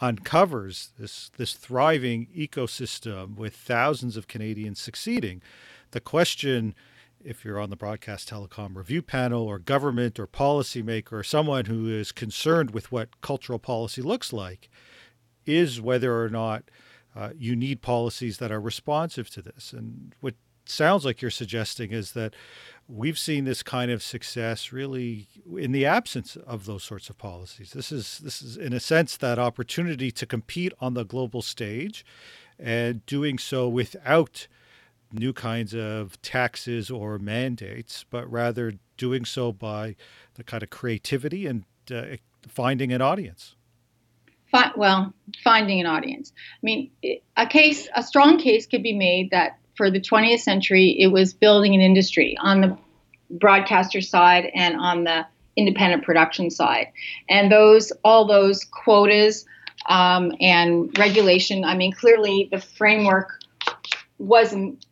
uncovers 0.00 0.92
this 0.98 1.30
this 1.36 1.54
thriving 1.54 2.26
ecosystem 2.34 3.36
with 3.36 3.54
thousands 3.54 4.16
of 4.16 4.28
Canadians 4.28 4.80
succeeding. 4.80 5.42
The 5.90 6.00
question, 6.00 6.74
if 7.22 7.44
you're 7.44 7.60
on 7.60 7.70
the 7.70 7.76
broadcast 7.76 8.30
telecom 8.30 8.76
review 8.76 9.02
panel 9.02 9.42
or 9.42 9.58
government 9.58 10.18
or 10.18 10.26
policymaker 10.26 11.12
or 11.12 11.22
someone 11.24 11.66
who 11.66 11.88
is 11.88 12.12
concerned 12.12 12.70
with 12.70 12.90
what 12.90 13.20
cultural 13.20 13.58
policy 13.58 14.00
looks 14.00 14.32
like, 14.32 14.70
is 15.44 15.80
whether 15.80 16.22
or 16.22 16.30
not 16.30 16.64
uh, 17.14 17.30
you 17.36 17.56
need 17.56 17.82
policies 17.82 18.38
that 18.38 18.52
are 18.52 18.60
responsive 18.60 19.28
to 19.30 19.42
this. 19.42 19.72
And 19.72 20.14
what 20.20 20.34
sounds 20.70 21.04
like 21.04 21.20
you're 21.20 21.30
suggesting 21.30 21.92
is 21.92 22.12
that 22.12 22.34
we've 22.88 23.18
seen 23.18 23.44
this 23.44 23.62
kind 23.62 23.90
of 23.90 24.02
success 24.02 24.72
really 24.72 25.28
in 25.56 25.72
the 25.72 25.86
absence 25.86 26.36
of 26.36 26.66
those 26.66 26.82
sorts 26.82 27.08
of 27.08 27.18
policies. 27.18 27.72
This 27.72 27.92
is 27.92 28.18
this 28.18 28.42
is 28.42 28.56
in 28.56 28.72
a 28.72 28.80
sense 28.80 29.16
that 29.18 29.38
opportunity 29.38 30.10
to 30.10 30.26
compete 30.26 30.72
on 30.80 30.94
the 30.94 31.04
global 31.04 31.42
stage 31.42 32.04
and 32.58 33.04
doing 33.06 33.38
so 33.38 33.68
without 33.68 34.48
new 35.12 35.32
kinds 35.32 35.74
of 35.74 36.20
taxes 36.22 36.90
or 36.90 37.18
mandates, 37.18 38.04
but 38.10 38.30
rather 38.30 38.74
doing 38.96 39.24
so 39.24 39.52
by 39.52 39.96
the 40.34 40.44
kind 40.44 40.62
of 40.62 40.70
creativity 40.70 41.46
and 41.46 41.64
uh, 41.92 42.16
finding 42.46 42.92
an 42.92 43.02
audience. 43.02 43.56
Well, 44.76 45.14
finding 45.44 45.80
an 45.80 45.86
audience. 45.86 46.32
I 46.36 46.58
mean, 46.62 46.90
a 47.36 47.46
case, 47.46 47.88
a 47.94 48.02
strong 48.02 48.38
case 48.38 48.66
could 48.66 48.82
be 48.82 48.96
made 48.96 49.30
that 49.30 49.59
for 49.80 49.90
the 49.90 49.98
20th 49.98 50.40
century, 50.40 50.94
it 50.98 51.06
was 51.06 51.32
building 51.32 51.74
an 51.74 51.80
industry 51.80 52.36
on 52.38 52.60
the 52.60 52.76
broadcaster 53.30 54.02
side 54.02 54.50
and 54.54 54.76
on 54.76 55.04
the 55.04 55.26
independent 55.56 56.04
production 56.04 56.50
side. 56.50 56.88
And 57.30 57.50
those, 57.50 57.90
all 58.04 58.26
those 58.26 58.62
quotas 58.66 59.46
um, 59.86 60.32
and 60.38 60.94
regulation, 60.98 61.64
I 61.64 61.78
mean, 61.78 61.92
clearly 61.92 62.50
the 62.52 62.60
framework 62.60 63.40
wasn't 64.18 64.84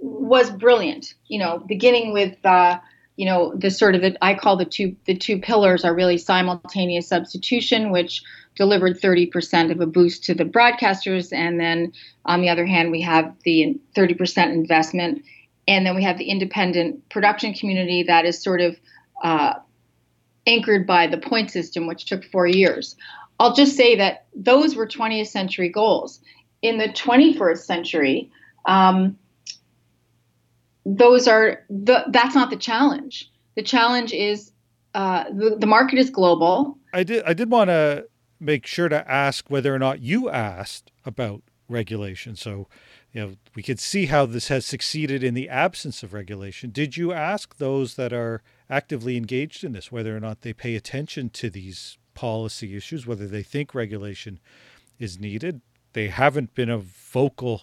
was 0.00 0.50
brilliant. 0.50 1.14
You 1.28 1.38
know, 1.38 1.62
beginning 1.64 2.12
with 2.12 2.34
uh, 2.44 2.80
you 3.16 3.26
know 3.26 3.54
the 3.54 3.70
sort 3.70 3.94
of 3.94 4.02
the, 4.02 4.16
I 4.24 4.34
call 4.34 4.56
the 4.56 4.64
two 4.64 4.96
the 5.04 5.16
two 5.16 5.38
pillars 5.38 5.84
are 5.84 5.94
really 5.94 6.18
simultaneous 6.18 7.08
substitution, 7.08 7.90
which 7.90 8.22
delivered 8.54 9.00
30% 9.00 9.70
of 9.70 9.80
a 9.80 9.86
boost 9.86 10.24
to 10.24 10.34
the 10.34 10.44
broadcasters, 10.44 11.32
and 11.32 11.58
then 11.58 11.92
on 12.24 12.42
the 12.42 12.48
other 12.48 12.66
hand, 12.66 12.90
we 12.90 13.00
have 13.00 13.34
the 13.44 13.80
30% 13.96 14.52
investment, 14.52 15.22
and 15.66 15.86
then 15.86 15.94
we 15.94 16.02
have 16.02 16.18
the 16.18 16.28
independent 16.28 17.08
production 17.08 17.54
community 17.54 18.02
that 18.02 18.26
is 18.26 18.42
sort 18.42 18.60
of 18.60 18.76
uh, 19.22 19.54
anchored 20.46 20.86
by 20.86 21.06
the 21.06 21.18
point 21.18 21.50
system, 21.50 21.86
which 21.86 22.04
took 22.04 22.24
four 22.24 22.46
years. 22.46 22.96
I'll 23.38 23.54
just 23.54 23.76
say 23.76 23.96
that 23.96 24.26
those 24.34 24.76
were 24.76 24.86
20th 24.86 25.28
century 25.28 25.68
goals. 25.68 26.20
In 26.60 26.78
the 26.78 26.88
21st 26.88 27.58
century, 27.58 28.30
um, 28.66 29.18
those 30.84 31.28
are 31.28 31.64
the, 31.68 32.04
that's 32.08 32.34
not 32.34 32.50
the 32.50 32.56
challenge. 32.56 33.30
The 33.54 33.62
challenge 33.62 34.12
is 34.12 34.52
uh, 34.94 35.24
the, 35.30 35.56
the 35.58 35.66
market 35.66 35.98
is 35.98 36.10
global. 36.10 36.78
I 36.92 37.02
did 37.02 37.24
I 37.24 37.32
did 37.32 37.50
want 37.50 37.68
to 37.68 38.06
make 38.40 38.66
sure 38.66 38.88
to 38.88 39.10
ask 39.10 39.48
whether 39.48 39.74
or 39.74 39.78
not 39.78 40.00
you 40.00 40.28
asked 40.28 40.90
about 41.06 41.42
regulation. 41.68 42.36
So, 42.36 42.68
you 43.12 43.20
know, 43.20 43.36
we 43.54 43.62
could 43.62 43.80
see 43.80 44.06
how 44.06 44.26
this 44.26 44.48
has 44.48 44.66
succeeded 44.66 45.22
in 45.22 45.34
the 45.34 45.48
absence 45.48 46.02
of 46.02 46.12
regulation. 46.12 46.70
Did 46.70 46.96
you 46.96 47.12
ask 47.12 47.56
those 47.56 47.94
that 47.94 48.12
are 48.12 48.42
actively 48.68 49.16
engaged 49.16 49.64
in 49.64 49.72
this 49.72 49.92
whether 49.92 50.16
or 50.16 50.20
not 50.20 50.42
they 50.42 50.52
pay 50.52 50.74
attention 50.74 51.30
to 51.30 51.48
these 51.48 51.98
policy 52.14 52.76
issues, 52.76 53.06
whether 53.06 53.26
they 53.26 53.42
think 53.42 53.74
regulation 53.74 54.40
is 54.98 55.18
needed? 55.18 55.62
They 55.94 56.08
haven't 56.08 56.54
been 56.54 56.70
a 56.70 56.78
vocal 56.78 57.62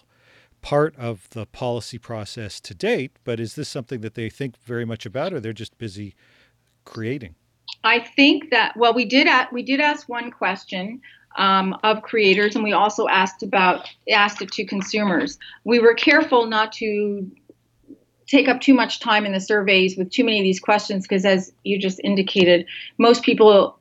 part 0.62 0.94
of 0.96 1.28
the 1.30 1.46
policy 1.46 1.98
process 1.98 2.60
to 2.60 2.74
date, 2.74 3.12
but 3.24 3.40
is 3.40 3.54
this 3.54 3.68
something 3.68 4.00
that 4.00 4.14
they 4.14 4.28
think 4.28 4.56
very 4.64 4.84
much 4.84 5.06
about, 5.06 5.32
or 5.32 5.40
they're 5.40 5.52
just 5.52 5.78
busy 5.78 6.14
creating? 6.84 7.34
I 7.84 8.00
think 8.00 8.50
that 8.50 8.76
well, 8.76 8.94
we 8.94 9.04
did 9.04 9.26
at, 9.26 9.52
we 9.52 9.62
did 9.62 9.80
ask 9.80 10.08
one 10.08 10.30
question 10.30 11.00
um, 11.36 11.78
of 11.82 12.02
creators, 12.02 12.54
and 12.54 12.64
we 12.64 12.72
also 12.72 13.08
asked 13.08 13.42
about 13.42 13.88
asked 14.10 14.42
it 14.42 14.50
to 14.52 14.64
consumers. 14.64 15.38
We 15.64 15.78
were 15.78 15.94
careful 15.94 16.46
not 16.46 16.72
to 16.74 17.30
take 18.26 18.48
up 18.48 18.60
too 18.60 18.74
much 18.74 19.00
time 19.00 19.26
in 19.26 19.32
the 19.32 19.40
surveys 19.40 19.96
with 19.96 20.10
too 20.10 20.24
many 20.24 20.38
of 20.38 20.44
these 20.44 20.60
questions 20.60 21.04
because, 21.06 21.24
as 21.24 21.52
you 21.64 21.78
just 21.78 22.00
indicated, 22.04 22.66
most 22.98 23.22
people 23.22 23.78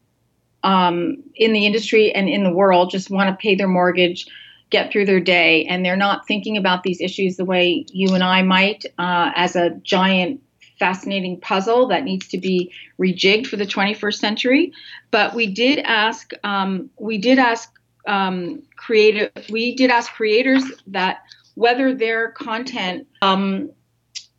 um, 0.64 1.24
in 1.36 1.54
the 1.54 1.66
industry 1.66 2.12
and 2.14 2.30
in 2.30 2.44
the 2.44 2.52
world 2.52 2.90
just 2.90 3.10
want 3.10 3.30
to 3.30 3.42
pay 3.42 3.56
their 3.56 3.68
mortgage 3.68 4.28
get 4.70 4.92
through 4.92 5.06
their 5.06 5.20
day 5.20 5.66
and 5.66 5.84
they're 5.84 5.98
not 5.98 6.28
thinking 6.28 6.58
about 6.58 6.84
these 6.84 7.02
issues 7.02 7.38
the 7.38 7.46
way 7.46 7.86
you 7.92 8.14
and 8.14 8.24
I 8.24 8.42
might 8.44 8.86
uh, 8.98 9.32
as 9.36 9.56
a 9.56 9.72
giant 9.84 10.42
fascinating 10.78 11.40
puzzle 11.40 11.88
that 11.88 12.04
needs 12.04 12.28
to 12.30 12.38
be 12.38 12.72
rejigged 13.00 13.48
for 13.48 13.58
the 13.58 13.66
21st 13.66 14.16
century. 14.16 14.72
But 15.12 15.36
we 15.36 15.48
did 15.48 15.80
ask 15.80 16.32
um, 16.44 16.90
we 16.98 17.18
did 17.18 17.40
ask 17.40 17.72
um, 18.08 18.64
creative 18.76 19.32
we 19.50 19.76
did 19.76 19.92
ask 19.92 20.12
creators 20.14 20.64
that 20.88 21.20
whether 21.56 21.94
their 21.94 22.32
content 22.32 23.08
um, 23.22 23.72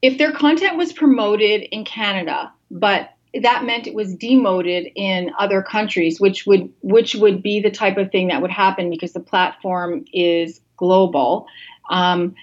if 0.03 0.17
their 0.17 0.33
content 0.33 0.77
was 0.77 0.93
promoted 0.93 1.63
in 1.71 1.85
Canada 1.85 2.53
but 2.71 3.11
that 3.35 3.65
meant 3.65 3.87
it 3.87 3.95
was 3.95 4.15
demoted 4.15 4.91
in 4.97 5.31
other 5.39 5.63
countries, 5.63 6.21
which 6.21 6.47
would 6.47 6.73
which 6.83 7.15
would 7.15 7.43
be 7.43 7.61
the 7.61 7.71
type 7.71 7.97
of 7.97 8.11
thing 8.11 8.29
that 8.29 8.43
would 8.43 8.51
happen 8.51 8.91
because 8.91 9.13
the 9.13 9.21
platform 9.21 10.05
is 10.13 10.61
global. 10.77 11.47
Um, 11.91 12.35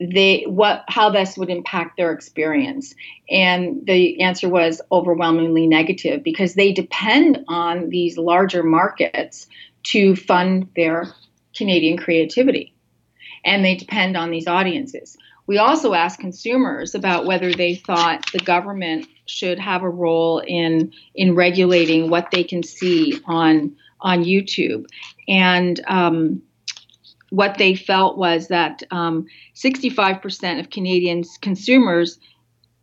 they 0.00 0.44
what 0.46 0.84
how 0.86 1.10
this 1.10 1.36
would 1.36 1.50
impact 1.50 1.96
their 1.96 2.12
experience, 2.12 2.94
and 3.28 3.84
the 3.84 4.20
answer 4.22 4.48
was 4.48 4.80
overwhelmingly 4.92 5.66
negative 5.66 6.22
because 6.22 6.54
they 6.54 6.72
depend 6.72 7.44
on 7.48 7.88
these 7.88 8.16
larger 8.16 8.62
markets 8.62 9.48
to 9.84 10.14
fund 10.14 10.68
their 10.76 11.12
Canadian 11.56 11.96
creativity, 11.96 12.74
and 13.44 13.64
they 13.64 13.74
depend 13.74 14.16
on 14.16 14.30
these 14.30 14.46
audiences. 14.46 15.16
We 15.48 15.56
also 15.56 15.94
asked 15.94 16.20
consumers 16.20 16.94
about 16.94 17.24
whether 17.24 17.52
they 17.54 17.74
thought 17.74 18.30
the 18.32 18.38
government 18.38 19.08
should 19.24 19.58
have 19.58 19.82
a 19.82 19.88
role 19.88 20.40
in 20.40 20.92
in 21.14 21.34
regulating 21.34 22.10
what 22.10 22.30
they 22.30 22.44
can 22.44 22.62
see 22.62 23.18
on 23.24 23.74
on 24.00 24.24
YouTube, 24.24 24.84
and 25.26 25.80
um, 25.88 26.42
what 27.30 27.56
they 27.56 27.74
felt 27.74 28.18
was 28.18 28.48
that 28.48 28.82
um, 28.90 29.26
65% 29.54 30.60
of 30.60 30.70
Canadians 30.70 31.38
consumers 31.40 32.18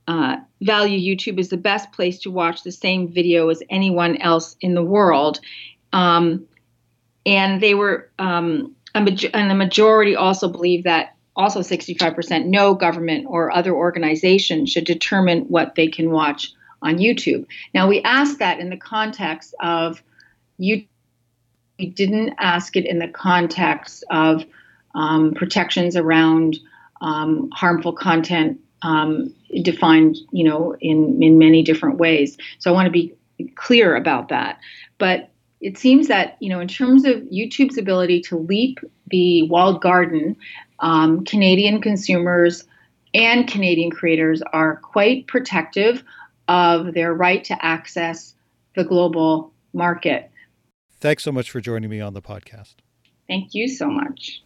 uh, 0.07 0.37
value 0.61 1.15
YouTube 1.15 1.39
as 1.39 1.49
the 1.49 1.57
best 1.57 1.91
place 1.91 2.19
to 2.21 2.31
watch 2.31 2.63
the 2.63 2.71
same 2.71 3.07
video 3.07 3.49
as 3.49 3.61
anyone 3.69 4.17
else 4.17 4.55
in 4.59 4.73
the 4.73 4.83
world, 4.83 5.39
um, 5.93 6.47
and 7.27 7.61
they 7.61 7.75
were 7.75 8.09
um, 8.17 8.75
a, 8.95 8.99
and 9.33 9.51
the 9.51 9.55
majority 9.55 10.15
also 10.15 10.47
believe 10.47 10.85
that 10.85 11.14
also 11.35 11.59
65% 11.59 12.45
no 12.45 12.73
government 12.73 13.25
or 13.27 13.51
other 13.51 13.73
organization 13.73 14.65
should 14.65 14.85
determine 14.85 15.41
what 15.43 15.75
they 15.75 15.87
can 15.87 16.11
watch 16.11 16.53
on 16.81 16.97
YouTube. 16.97 17.45
Now, 17.73 17.87
we 17.87 18.01
asked 18.01 18.39
that 18.39 18.59
in 18.59 18.69
the 18.69 18.77
context 18.77 19.53
of 19.59 20.01
you. 20.57 20.85
We 21.77 21.87
didn't 21.87 22.35
ask 22.39 22.77
it 22.77 22.85
in 22.85 22.99
the 22.99 23.09
context 23.09 24.05
of 24.09 24.45
um, 24.93 25.33
protections 25.33 25.97
around 25.97 26.57
um, 27.01 27.49
harmful 27.51 27.91
content 27.91 28.61
um, 28.81 29.33
defined, 29.61 30.17
you 30.31 30.45
know, 30.45 30.75
in 30.79 31.21
in 31.21 31.37
many 31.37 31.63
different 31.63 31.97
ways. 31.97 32.37
So 32.59 32.71
I 32.71 32.73
want 32.73 32.85
to 32.85 32.91
be 32.91 33.13
clear 33.55 33.95
about 33.95 34.29
that. 34.29 34.59
But 34.97 35.31
it 35.59 35.77
seems 35.77 36.07
that 36.07 36.37
you 36.39 36.49
know, 36.49 36.59
in 36.59 36.67
terms 36.67 37.05
of 37.05 37.17
YouTube's 37.23 37.77
ability 37.77 38.21
to 38.21 38.37
leap 38.37 38.79
the 39.07 39.43
walled 39.49 39.81
garden 39.81 40.37
um, 40.79 41.23
Canadian 41.25 41.81
consumers 41.81 42.65
and 43.13 43.47
Canadian 43.47 43.91
creators 43.91 44.41
are 44.53 44.77
quite 44.77 45.27
protective 45.27 46.03
of 46.47 46.93
their 46.93 47.13
right 47.13 47.43
to 47.45 47.65
access 47.65 48.35
the 48.75 48.83
global 48.83 49.53
market. 49.73 50.29
Thanks 50.99 51.23
so 51.23 51.31
much 51.31 51.49
for 51.49 51.61
joining 51.61 51.89
me 51.89 52.01
on 52.01 52.13
the 52.13 52.21
podcast. 52.21 52.75
Thank 53.27 53.53
you 53.53 53.67
so 53.67 53.87
much. 53.89 54.41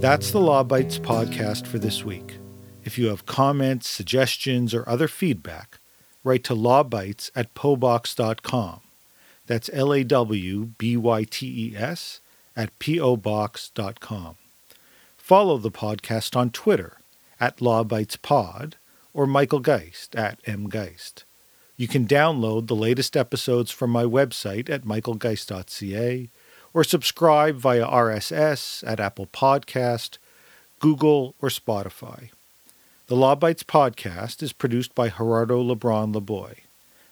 That's 0.00 0.30
the 0.30 0.40
Law 0.40 0.64
Bytes 0.64 0.98
podcast 0.98 1.66
for 1.66 1.78
this 1.78 2.04
week. 2.04 2.38
If 2.84 2.98
you 2.98 3.08
have 3.08 3.26
comments, 3.26 3.88
suggestions, 3.88 4.72
or 4.72 4.88
other 4.88 5.08
feedback, 5.08 5.78
write 6.24 6.42
to 6.44 6.54
lawbytes 6.54 7.30
at 7.34 7.54
pobox.com. 7.54 8.80
That's 9.50 9.68
L 9.72 9.92
A 9.92 10.04
W 10.04 10.66
B 10.78 10.96
Y 10.96 11.24
T 11.24 11.72
E 11.72 11.76
S 11.76 12.20
at 12.54 12.78
pobox.com. 12.78 14.36
Follow 15.16 15.58
the 15.58 15.72
podcast 15.72 16.36
on 16.36 16.50
Twitter 16.50 16.98
at 17.40 17.56
LawBytesPod 17.56 18.74
or 19.12 19.26
Michael 19.26 19.58
Geist 19.58 20.14
at 20.14 20.40
mgeist. 20.44 21.24
You 21.76 21.88
can 21.88 22.06
download 22.06 22.68
the 22.68 22.76
latest 22.76 23.16
episodes 23.16 23.72
from 23.72 23.90
my 23.90 24.04
website 24.04 24.70
at 24.70 24.84
michaelgeist.ca 24.84 26.28
or 26.72 26.84
subscribe 26.84 27.56
via 27.56 27.84
RSS 27.84 28.84
at 28.86 29.00
Apple 29.00 29.26
Podcast, 29.26 30.18
Google, 30.78 31.34
or 31.42 31.48
Spotify. 31.48 32.30
The 33.08 33.16
Law 33.16 33.34
Bytes 33.34 33.64
podcast 33.64 34.44
is 34.44 34.52
produced 34.52 34.94
by 34.94 35.08
Gerardo 35.08 35.60
Lebron 35.60 36.14
Laboy. 36.14 36.69